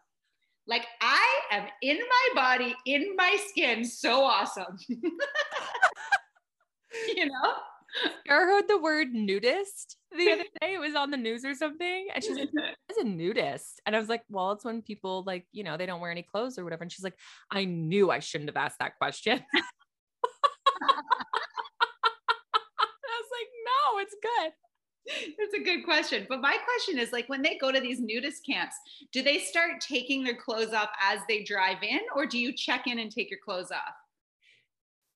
Like 0.67 0.85
I 1.01 1.39
am 1.51 1.63
in 1.81 1.97
my 1.97 2.29
body, 2.35 2.75
in 2.85 3.15
my 3.17 3.35
skin, 3.47 3.83
so 3.83 4.23
awesome. 4.23 4.77
you 4.87 4.99
know? 7.25 7.53
I 8.29 8.33
heard 8.33 8.67
the 8.67 8.77
word 8.77 9.11
nudist 9.13 9.97
the 10.15 10.31
other 10.31 10.43
day. 10.61 10.75
It 10.75 10.79
was 10.79 10.95
on 10.95 11.09
the 11.09 11.17
news 11.17 11.43
or 11.45 11.55
something. 11.55 12.07
And 12.13 12.23
she's 12.23 12.37
like, 12.37 12.49
"As 12.89 12.97
a 12.97 13.03
nudist. 13.03 13.81
And 13.85 13.95
I 13.95 13.99
was 13.99 14.07
like, 14.07 14.21
well, 14.29 14.51
it's 14.51 14.65
when 14.65 14.83
people 14.83 15.23
like, 15.25 15.47
you 15.51 15.63
know, 15.63 15.77
they 15.77 15.87
don't 15.87 15.99
wear 15.99 16.11
any 16.11 16.23
clothes 16.23 16.59
or 16.59 16.63
whatever. 16.63 16.83
And 16.83 16.91
she's 16.91 17.03
like, 17.03 17.17
I 17.51 17.65
knew 17.65 18.11
I 18.11 18.19
shouldn't 18.19 18.49
have 18.49 18.57
asked 18.57 18.79
that 18.79 18.97
question. 18.99 19.41
It's 24.03 24.15
good. 24.21 24.51
It's 25.05 25.53
a 25.53 25.63
good 25.63 25.83
question. 25.83 26.25
But 26.29 26.41
my 26.41 26.57
question 26.63 26.97
is 26.97 27.11
like 27.11 27.27
when 27.27 27.41
they 27.41 27.57
go 27.57 27.71
to 27.71 27.79
these 27.79 27.99
nudist 27.99 28.45
camps, 28.45 28.75
do 29.11 29.21
they 29.21 29.39
start 29.39 29.81
taking 29.81 30.23
their 30.23 30.35
clothes 30.35 30.73
off 30.73 30.89
as 31.01 31.19
they 31.27 31.43
drive 31.43 31.83
in 31.83 31.99
or 32.15 32.25
do 32.25 32.39
you 32.39 32.53
check 32.53 32.87
in 32.87 32.99
and 32.99 33.11
take 33.11 33.29
your 33.29 33.39
clothes 33.43 33.71
off? 33.71 33.95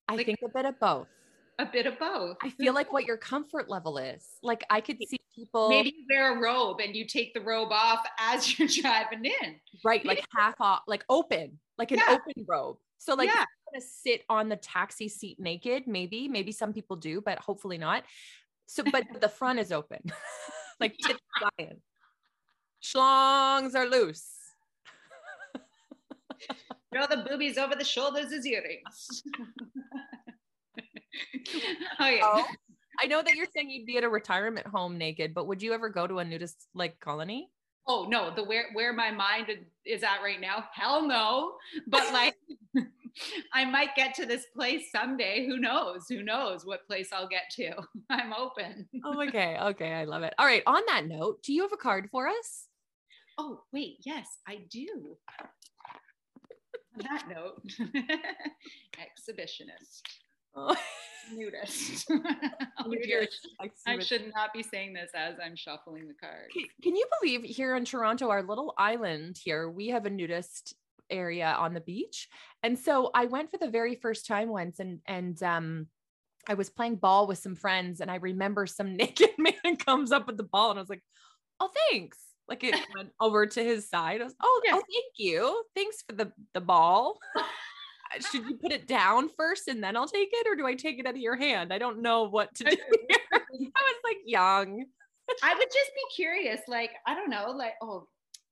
I 0.08 0.16
like, 0.16 0.26
think 0.26 0.40
a 0.44 0.48
bit 0.48 0.66
of 0.66 0.78
both. 0.80 1.06
A 1.60 1.66
bit 1.66 1.86
of 1.86 1.98
both. 1.98 2.36
I 2.42 2.50
feel 2.50 2.72
like 2.72 2.92
what 2.92 3.04
your 3.04 3.16
comfort 3.16 3.68
level 3.68 3.98
is. 3.98 4.24
Like 4.42 4.64
I 4.70 4.80
could 4.80 4.98
see 5.08 5.18
people 5.34 5.68
maybe 5.68 5.94
you 5.96 6.04
wear 6.08 6.36
a 6.36 6.40
robe 6.40 6.80
and 6.80 6.94
you 6.94 7.04
take 7.04 7.34
the 7.34 7.40
robe 7.40 7.72
off 7.72 8.06
as 8.18 8.58
you're 8.58 8.68
driving 8.68 9.24
in. 9.24 9.56
Right, 9.84 10.04
like 10.04 10.24
half 10.36 10.60
off, 10.60 10.82
like 10.86 11.04
open, 11.08 11.58
like 11.76 11.90
an 11.90 11.98
yeah. 11.98 12.16
open 12.16 12.44
robe. 12.46 12.76
So 12.98 13.14
like 13.14 13.28
yeah. 13.28 13.44
gonna 13.72 13.84
sit 13.84 14.22
on 14.28 14.48
the 14.48 14.56
taxi 14.56 15.08
seat 15.08 15.40
naked, 15.40 15.86
maybe, 15.86 16.28
maybe 16.28 16.52
some 16.52 16.72
people 16.72 16.96
do, 16.96 17.20
but 17.20 17.38
hopefully 17.38 17.78
not. 17.78 18.04
So, 18.66 18.84
but 18.84 19.04
the 19.20 19.28
front 19.28 19.58
is 19.58 19.72
open, 19.72 20.00
like 20.80 20.96
tits 21.02 21.20
flying. 21.38 21.80
Schlongs 22.82 23.74
are 23.74 23.86
loose. 23.86 24.28
Throw 26.94 27.06
the 27.06 27.24
boobies 27.28 27.58
over 27.58 27.74
the 27.74 27.84
shoulders 27.84 28.32
as 28.32 28.46
earrings. 28.46 29.22
oh 32.00 32.08
yeah. 32.08 32.20
Oh, 32.22 32.46
I 33.00 33.06
know 33.06 33.22
that 33.22 33.34
you're 33.34 33.46
saying 33.54 33.70
you'd 33.70 33.86
be 33.86 33.96
at 33.96 34.04
a 34.04 34.08
retirement 34.08 34.66
home 34.66 34.98
naked, 34.98 35.34
but 35.34 35.46
would 35.46 35.62
you 35.62 35.72
ever 35.72 35.88
go 35.88 36.06
to 36.06 36.18
a 36.18 36.24
nudist 36.24 36.66
like 36.74 36.98
colony? 37.00 37.48
Oh 37.86 38.06
no, 38.08 38.34
the 38.34 38.44
where 38.44 38.66
where 38.72 38.92
my 38.92 39.10
mind 39.10 39.46
is 39.86 40.02
at 40.02 40.22
right 40.22 40.40
now, 40.40 40.64
hell 40.72 41.06
no. 41.06 41.54
But 41.86 42.12
like 42.12 42.34
I 43.52 43.64
might 43.64 43.94
get 43.96 44.14
to 44.16 44.26
this 44.26 44.46
place 44.54 44.90
someday. 44.92 45.46
Who 45.46 45.58
knows? 45.58 46.06
Who 46.08 46.22
knows 46.22 46.64
what 46.64 46.86
place 46.86 47.10
I'll 47.12 47.28
get 47.28 47.50
to? 47.52 47.72
I'm 48.10 48.32
open. 48.32 48.88
oh, 49.04 49.22
okay. 49.26 49.58
Okay. 49.60 49.92
I 49.92 50.04
love 50.04 50.22
it. 50.22 50.34
All 50.38 50.46
right. 50.46 50.62
On 50.66 50.82
that 50.86 51.06
note, 51.06 51.42
do 51.42 51.52
you 51.52 51.62
have 51.62 51.72
a 51.72 51.76
card 51.76 52.08
for 52.10 52.28
us? 52.28 52.66
Oh, 53.38 53.62
wait. 53.72 53.98
Yes, 54.04 54.26
I 54.46 54.60
do. 54.70 55.16
On 56.94 57.02
that 57.02 57.28
note, 57.28 57.62
exhibitionist. 58.98 60.02
Oh. 60.54 60.76
Nudist. 61.34 62.06
oh, 62.10 62.94
I 63.86 63.98
should 63.98 64.32
not 64.34 64.52
be 64.52 64.62
saying 64.62 64.94
this 64.94 65.10
as 65.14 65.34
I'm 65.44 65.56
shuffling 65.56 66.08
the 66.08 66.14
cards. 66.14 66.52
Can, 66.52 66.64
can 66.82 66.96
you 66.96 67.06
believe 67.20 67.42
here 67.42 67.76
in 67.76 67.84
Toronto, 67.84 68.30
our 68.30 68.42
little 68.42 68.74
island 68.78 69.38
here, 69.42 69.68
we 69.68 69.88
have 69.88 70.06
a 70.06 70.10
nudist 70.10 70.74
area 71.10 71.54
on 71.58 71.74
the 71.74 71.80
beach. 71.80 72.28
And 72.62 72.78
so 72.78 73.10
I 73.14 73.26
went 73.26 73.50
for 73.50 73.58
the 73.58 73.68
very 73.68 73.94
first 73.94 74.26
time 74.26 74.48
once 74.48 74.78
and 74.78 75.00
and 75.06 75.42
um 75.42 75.86
I 76.48 76.54
was 76.54 76.70
playing 76.70 76.96
ball 76.96 77.26
with 77.26 77.38
some 77.38 77.54
friends 77.54 78.00
and 78.00 78.10
I 78.10 78.16
remember 78.16 78.66
some 78.66 78.96
naked 78.96 79.30
man 79.38 79.76
comes 79.76 80.12
up 80.12 80.26
with 80.26 80.36
the 80.36 80.44
ball 80.44 80.70
and 80.70 80.78
I 80.78 80.82
was 80.82 80.90
like, 80.90 81.02
"Oh, 81.60 81.70
thanks." 81.90 82.18
Like 82.48 82.64
it 82.64 82.74
went 82.96 83.10
over 83.20 83.46
to 83.46 83.62
his 83.62 83.88
side. 83.88 84.22
I 84.22 84.24
was, 84.24 84.34
"Oh, 84.42 84.62
yeah. 84.64 84.72
oh, 84.74 84.76
thank 84.76 85.12
you. 85.16 85.64
Thanks 85.74 86.02
for 86.02 86.14
the 86.14 86.32
the 86.54 86.60
ball." 86.60 87.18
Should 88.30 88.48
you 88.48 88.56
put 88.56 88.72
it 88.72 88.86
down 88.86 89.28
first 89.36 89.68
and 89.68 89.82
then 89.82 89.96
I'll 89.96 90.08
take 90.08 90.30
it 90.32 90.46
or 90.46 90.56
do 90.56 90.66
I 90.66 90.74
take 90.74 90.98
it 90.98 91.06
out 91.06 91.14
of 91.14 91.20
your 91.20 91.36
hand? 91.36 91.72
I 91.72 91.78
don't 91.78 92.00
know 92.00 92.24
what 92.24 92.54
to 92.56 92.64
do. 92.64 92.76
I 93.32 93.38
was 93.58 94.00
like 94.04 94.18
young. 94.24 94.84
I 95.42 95.54
would 95.54 95.68
just 95.68 95.90
be 95.94 96.14
curious 96.14 96.60
like, 96.68 96.90
I 97.06 97.14
don't 97.14 97.30
know, 97.30 97.50
like, 97.50 97.74
oh, 97.82 98.08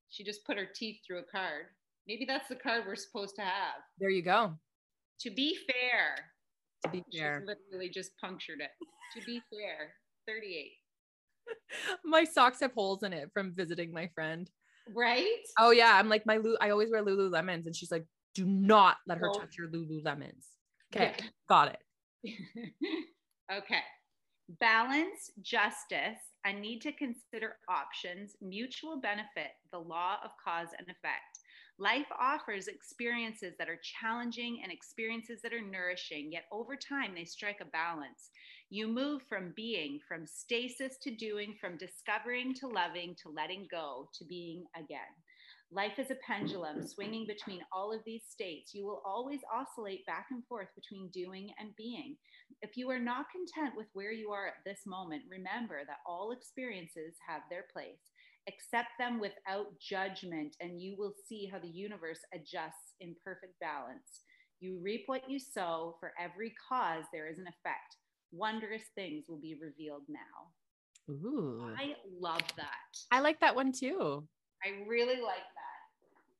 she 0.09 0.25
just 0.25 0.45
put 0.45 0.59
her 0.59 0.69
teeth 0.75 0.99
through 1.07 1.21
a 1.21 1.25
card. 1.25 1.67
Maybe 2.07 2.25
that's 2.25 2.49
the 2.49 2.55
card 2.55 2.85
we're 2.87 2.97
supposed 2.97 3.35
to 3.37 3.43
have. 3.43 3.83
There 3.99 4.11
you 4.11 4.23
go. 4.23 4.55
To 5.21 5.31
be 5.31 5.59
fair. 5.67 6.17
To 6.85 6.91
be 6.91 7.05
fair. 7.17 7.41
She's 7.41 7.49
literally 7.49 7.89
just 7.89 8.13
punctured 8.21 8.61
it. 8.61 8.71
To 9.19 9.25
be 9.25 9.41
fair, 9.51 9.95
38. 10.29 10.73
my 12.05 12.25
socks 12.25 12.61
have 12.61 12.73
holes 12.73 13.03
in 13.03 13.13
it 13.13 13.31
from 13.33 13.55
visiting 13.55 13.93
my 13.93 14.09
friend. 14.15 14.51
Right? 14.95 15.43
Oh 15.59 15.71
yeah, 15.71 15.97
I'm 15.97 16.09
like 16.09 16.27
my 16.27 16.37
Lu- 16.37 16.59
I 16.61 16.71
always 16.71 16.91
wear 16.91 17.05
Lululemons 17.05 17.67
and 17.67 17.75
she's 17.75 17.91
like, 17.91 18.05
"Do 18.37 18.45
not 18.45 18.99
let 19.07 19.19
her 19.19 19.31
oh. 19.31 19.39
touch 19.39 19.57
your 19.57 19.69
Lululemons." 19.69 20.45
Okay, 20.95 21.15
yeah. 21.19 21.25
got 21.49 21.69
it. 21.69 21.81
okay. 23.53 23.81
Balance, 24.61 25.33
justice, 25.43 26.21
a 26.45 26.53
need 26.53 26.81
to 26.83 26.93
consider 26.93 27.57
options, 27.69 28.37
mutual 28.41 29.01
benefit, 29.01 29.53
the 29.73 29.79
law 29.79 30.19
of 30.25 30.31
cause 30.43 30.69
and 30.79 30.87
effect. 30.89 31.41
Life 31.79 32.07
offers 32.19 32.69
experiences 32.69 33.55
that 33.59 33.69
are 33.69 33.81
challenging 33.83 34.61
and 34.63 34.73
experiences 34.73 35.43
that 35.43 35.53
are 35.53 35.61
nourishing, 35.61 36.33
yet 36.33 36.45
over 36.53 36.77
time 36.77 37.13
they 37.15 37.25
strike 37.25 37.59
a 37.61 37.67
balance. 37.67 38.31
You 38.71 38.89
move 38.89 39.23
from 39.29 39.53
being, 39.55 40.01
from 40.09 40.27
stasis 40.27 40.97
to 41.03 41.15
doing, 41.15 41.57
from 41.61 41.77
discovering 41.77 42.55
to 42.55 42.69
loving 42.69 43.15
to 43.23 43.29
letting 43.29 43.69
go 43.71 44.09
to 44.15 44.25
being 44.25 44.65
again. 44.75 45.13
Life 45.73 45.99
is 45.99 46.11
a 46.11 46.17
pendulum 46.27 46.87
swinging 46.87 47.27
between 47.27 47.61
all 47.73 47.93
of 47.93 48.01
these 48.07 48.23
states. 48.29 48.73
You 48.75 48.87
will 48.87 49.03
always 49.05 49.41
oscillate 49.53 50.07
back 50.07 50.27
and 50.31 50.45
forth 50.47 50.69
between 50.75 51.11
doing 51.13 51.51
and 51.59 51.75
being. 51.77 52.17
If 52.63 52.77
you 52.77 52.89
are 52.91 53.01
not 53.01 53.27
content 53.31 53.75
with 53.77 53.87
where 53.93 54.13
you 54.13 54.31
are 54.31 54.47
at 54.47 54.65
this 54.65 54.81
moment, 54.87 55.23
remember 55.29 55.81
that 55.87 55.99
all 56.07 56.31
experiences 56.31 57.15
have 57.29 57.43
their 57.51 57.65
place 57.73 57.99
accept 58.49 58.91
them 58.99 59.21
without 59.21 59.79
judgment, 59.81 60.57
and 60.61 60.81
you 60.81 60.95
will 60.97 61.15
see 61.29 61.49
how 61.51 61.59
the 61.59 61.69
universe 61.69 62.21
adjusts 62.33 62.95
in 63.01 63.17
perfect 63.25 63.59
balance. 63.61 64.23
You 64.61 64.81
reap 64.83 65.05
what 65.07 65.29
you 65.29 65.39
sow. 65.39 65.97
For 66.01 66.13
every 66.19 66.55
cause, 66.69 67.05
there 67.13 67.29
is 67.29 67.39
an 67.39 67.47
effect. 67.47 67.97
Wondrous 68.33 68.83
things 68.95 69.25
will 69.29 69.41
be 69.41 69.59
revealed 69.61 70.03
now. 70.09 71.13
Ooh. 71.13 71.75
I 71.77 71.95
love 72.21 72.43
that. 72.57 72.99
I 73.11 73.21
like 73.21 73.41
that 73.41 73.55
one 73.55 73.73
too. 73.73 74.27
I 74.65 74.89
really 74.89 75.21
like 75.21 75.47
that. 75.55 75.56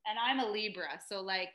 And 0.09 0.19
I'm 0.19 0.41
a 0.41 0.51
Libra. 0.51 1.01
So, 1.09 1.21
like, 1.21 1.51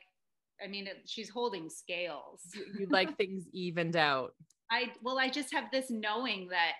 I 0.62 0.68
mean, 0.68 0.86
it, 0.86 1.02
she's 1.06 1.28
holding 1.28 1.68
scales. 1.68 2.42
You 2.78 2.86
like 2.90 3.16
things 3.18 3.44
evened 3.52 3.96
out. 3.96 4.34
I, 4.70 4.92
well, 5.02 5.18
I 5.18 5.28
just 5.28 5.52
have 5.52 5.64
this 5.72 5.90
knowing 5.90 6.48
that 6.48 6.72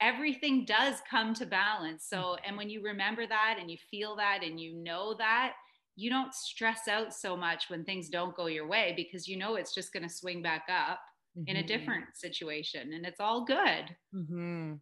everything 0.00 0.64
does 0.64 0.96
come 1.08 1.34
to 1.34 1.46
balance. 1.46 2.06
So, 2.08 2.16
mm-hmm. 2.16 2.44
and 2.46 2.56
when 2.56 2.70
you 2.70 2.82
remember 2.82 3.26
that 3.26 3.56
and 3.60 3.70
you 3.70 3.76
feel 3.90 4.16
that 4.16 4.40
and 4.42 4.60
you 4.60 4.74
know 4.74 5.14
that, 5.18 5.54
you 5.96 6.10
don't 6.10 6.34
stress 6.34 6.88
out 6.88 7.14
so 7.14 7.36
much 7.36 7.70
when 7.70 7.84
things 7.84 8.10
don't 8.10 8.36
go 8.36 8.46
your 8.46 8.66
way 8.68 8.92
because 8.96 9.26
you 9.26 9.38
know 9.38 9.56
it's 9.56 9.74
just 9.74 9.92
going 9.92 10.02
to 10.02 10.14
swing 10.14 10.42
back 10.42 10.64
up 10.70 11.00
mm-hmm. 11.36 11.48
in 11.48 11.56
a 11.56 11.60
mm-hmm. 11.60 11.68
different 11.68 12.04
situation 12.14 12.92
and 12.92 13.06
it's 13.06 13.20
all 13.20 13.44
good. 13.44 13.96
Mm-hmm. 14.14 14.74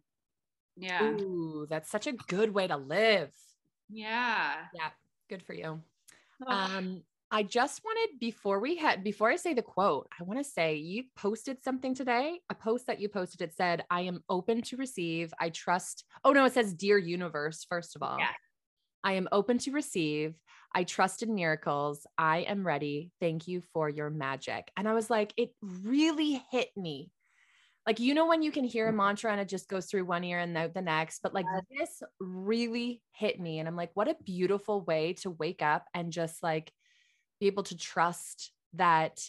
Yeah. 0.75 1.03
Ooh, 1.03 1.65
that's 1.69 1.89
such 1.89 2.05
a 2.05 2.11
good 2.11 2.53
way 2.53 2.67
to 2.67 2.75
live. 2.75 3.31
Yeah. 3.89 4.55
Yeah. 4.73 4.89
Good 5.29 5.43
for 5.43 5.53
you. 5.53 5.81
Oh. 6.45 6.51
Um, 6.51 7.03
I 7.31 7.43
just 7.43 7.81
wanted 7.83 8.19
before 8.19 8.59
we 8.59 8.77
had 8.77 9.03
before 9.03 9.29
I 9.29 9.35
say 9.35 9.53
the 9.53 9.61
quote, 9.61 10.07
I 10.19 10.23
want 10.23 10.39
to 10.39 10.43
say 10.43 10.75
you 10.75 11.03
posted 11.15 11.63
something 11.63 11.93
today. 11.93 12.39
A 12.49 12.55
post 12.55 12.87
that 12.87 12.99
you 12.99 13.09
posted 13.09 13.41
it 13.41 13.53
said, 13.55 13.83
"I 13.89 14.01
am 14.01 14.23
open 14.29 14.61
to 14.63 14.77
receive. 14.77 15.33
I 15.39 15.49
trust." 15.49 16.05
Oh 16.23 16.31
no, 16.31 16.45
it 16.45 16.53
says, 16.53 16.73
"Dear 16.73 16.97
universe." 16.97 17.65
First 17.67 17.95
of 17.95 18.03
all, 18.03 18.19
yeah. 18.19 18.31
I 19.03 19.13
am 19.13 19.27
open 19.31 19.57
to 19.59 19.71
receive. 19.71 20.35
I 20.73 20.83
trust 20.83 21.23
in 21.23 21.35
miracles. 21.35 22.05
I 22.17 22.39
am 22.39 22.65
ready. 22.65 23.11
Thank 23.21 23.47
you 23.47 23.61
for 23.71 23.87
your 23.87 24.09
magic. 24.09 24.71
And 24.75 24.89
I 24.89 24.93
was 24.93 25.09
like, 25.09 25.33
it 25.37 25.51
really 25.61 26.43
hit 26.51 26.69
me. 26.75 27.11
Like, 27.85 27.99
you 27.99 28.13
know, 28.13 28.25
when 28.25 28.41
you 28.41 28.51
can 28.51 28.63
hear 28.63 28.85
a 28.85 28.89
mm-hmm. 28.89 28.97
mantra 28.97 29.31
and 29.31 29.39
it 29.39 29.47
just 29.47 29.69
goes 29.69 29.85
through 29.85 30.05
one 30.05 30.23
ear 30.23 30.39
and 30.39 30.57
out 30.57 30.73
the 30.73 30.81
next, 30.81 31.19
but 31.21 31.33
like 31.33 31.45
this 31.77 32.01
really 32.19 33.01
hit 33.11 33.39
me. 33.39 33.59
And 33.59 33.67
I'm 33.67 33.75
like, 33.75 33.91
what 33.93 34.07
a 34.07 34.15
beautiful 34.23 34.81
way 34.81 35.13
to 35.21 35.29
wake 35.29 35.61
up 35.61 35.85
and 35.93 36.11
just 36.11 36.41
like 36.41 36.71
be 37.39 37.47
able 37.47 37.63
to 37.63 37.77
trust 37.77 38.51
that 38.73 39.19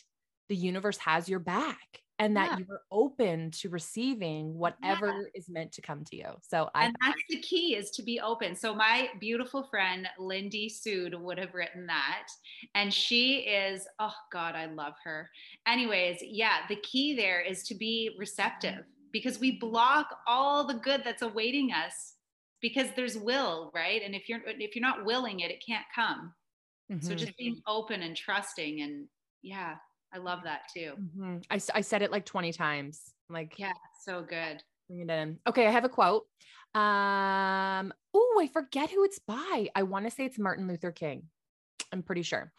the 0.49 0.57
universe 0.57 0.99
has 0.99 1.29
your 1.29 1.39
back 1.39 2.01
and 2.19 2.37
that 2.37 2.53
yeah. 2.53 2.65
you're 2.67 2.83
open 2.91 3.51
to 3.51 3.69
receiving 3.69 4.55
whatever 4.55 5.07
yeah. 5.09 5.41
is 5.41 5.49
meant 5.49 5.73
to 5.73 5.83
come 5.83 6.05
to 6.05 6.17
you. 6.17 6.29
So 6.41 6.71
I 6.75 6.87
And 6.87 6.97
that's 7.03 7.23
the 7.29 7.41
key 7.41 7.77
is 7.77 7.91
to 7.91 8.03
be 8.03 8.21
open. 8.21 8.57
So 8.57 8.75
my 8.75 9.09
beautiful 9.21 9.65
friend 9.65 10.09
Lindy 10.19 10.71
Sood 10.71 11.19
would 11.19 11.39
have 11.39 11.55
written 11.55 11.87
that. 11.87 12.29
And 12.75 12.93
she 12.93 13.41
is, 13.41 13.87
oh 13.99 14.15
God, 14.33 14.55
I 14.55 14.67
love 14.67 14.95
her. 15.05 15.29
Anyways, 15.67 16.19
yeah, 16.23 16.61
the 16.69 16.77
key 16.77 17.15
there 17.15 17.41
is 17.41 17.63
to 17.65 17.75
be 17.75 18.17
receptive 18.19 18.85
because 19.13 19.39
we 19.39 19.59
block 19.59 20.09
all 20.27 20.67
the 20.67 20.75
good 20.75 21.03
that's 21.05 21.23
awaiting 21.23 21.73
us 21.73 22.15
because 22.63 22.89
there's 22.97 23.19
will, 23.19 23.71
right? 23.75 24.03
And 24.03 24.15
if 24.15 24.29
you're 24.29 24.41
if 24.47 24.75
you're 24.75 24.83
not 24.83 25.05
willing 25.05 25.41
it, 25.41 25.51
it 25.51 25.63
can't 25.67 25.85
come. 25.95 26.33
Mm-hmm. 26.91 27.07
So 27.07 27.15
just 27.15 27.37
being 27.37 27.61
open 27.67 28.03
and 28.03 28.17
trusting 28.17 28.81
and 28.81 29.07
yeah, 29.43 29.77
I 30.15 30.19
love 30.19 30.41
that 30.45 30.63
too. 30.73 30.93
Mm-hmm. 30.99 31.39
I, 31.51 31.61
I 31.75 31.81
said 31.81 32.03
it 32.03 32.11
like 32.11 32.25
20 32.25 32.53
times. 32.53 33.01
like, 33.29 33.59
yeah, 33.59 33.73
so 34.03 34.23
good. 34.23 34.63
Bring 34.89 35.01
it 35.01 35.11
in. 35.11 35.39
Okay, 35.47 35.67
I 35.67 35.71
have 35.71 35.85
a 35.85 35.89
quote. 35.89 36.25
Um, 36.75 37.93
oh, 38.15 38.39
I 38.41 38.49
forget 38.53 38.91
who 38.91 39.05
it's 39.05 39.19
by. 39.19 39.69
I 39.75 39.83
want 39.83 40.05
to 40.05 40.11
say 40.11 40.25
it's 40.25 40.39
Martin 40.39 40.69
Luther 40.69 40.93
King. 40.93 41.25
I'm 41.93 42.03
pretty 42.03 42.23
sure. 42.23 42.53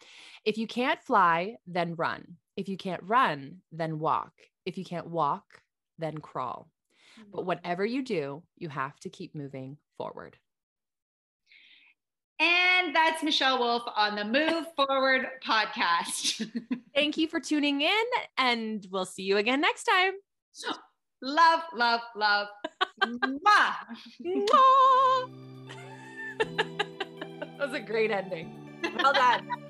If 0.44 0.58
you 0.58 0.66
can't 0.66 1.02
fly, 1.02 1.56
then 1.66 1.94
run. 1.94 2.36
If 2.56 2.68
you 2.68 2.76
can't 2.76 3.02
run, 3.04 3.58
then 3.72 3.98
walk. 3.98 4.32
If 4.66 4.76
you 4.76 4.84
can't 4.84 5.08
walk, 5.08 5.44
then 5.98 6.18
crawl. 6.18 6.68
But 7.30 7.38
mm-hmm. 7.38 7.46
whatever 7.46 7.84
you 7.84 8.02
do, 8.02 8.42
you 8.56 8.68
have 8.68 8.98
to 9.00 9.08
keep 9.08 9.34
moving 9.34 9.78
forward. 9.96 10.36
And 12.40 12.94
that's 12.94 13.22
Michelle 13.22 13.58
Wolf 13.58 13.82
on 13.96 14.14
the 14.14 14.24
Move 14.24 14.66
Forward 14.76 15.26
podcast. 15.44 16.48
Thank 16.94 17.16
you 17.16 17.26
for 17.26 17.40
tuning 17.40 17.80
in, 17.80 18.04
and 18.36 18.86
we'll 18.90 19.06
see 19.06 19.24
you 19.24 19.38
again 19.38 19.60
next 19.60 19.84
time. 19.84 20.12
Love, 21.20 21.62
love, 21.74 22.00
love. 22.14 22.46
Mwah. 23.02 23.74
that 26.38 27.58
was 27.58 27.74
a 27.74 27.80
great 27.80 28.12
ending. 28.12 28.54
Well 29.02 29.12
done. 29.12 29.48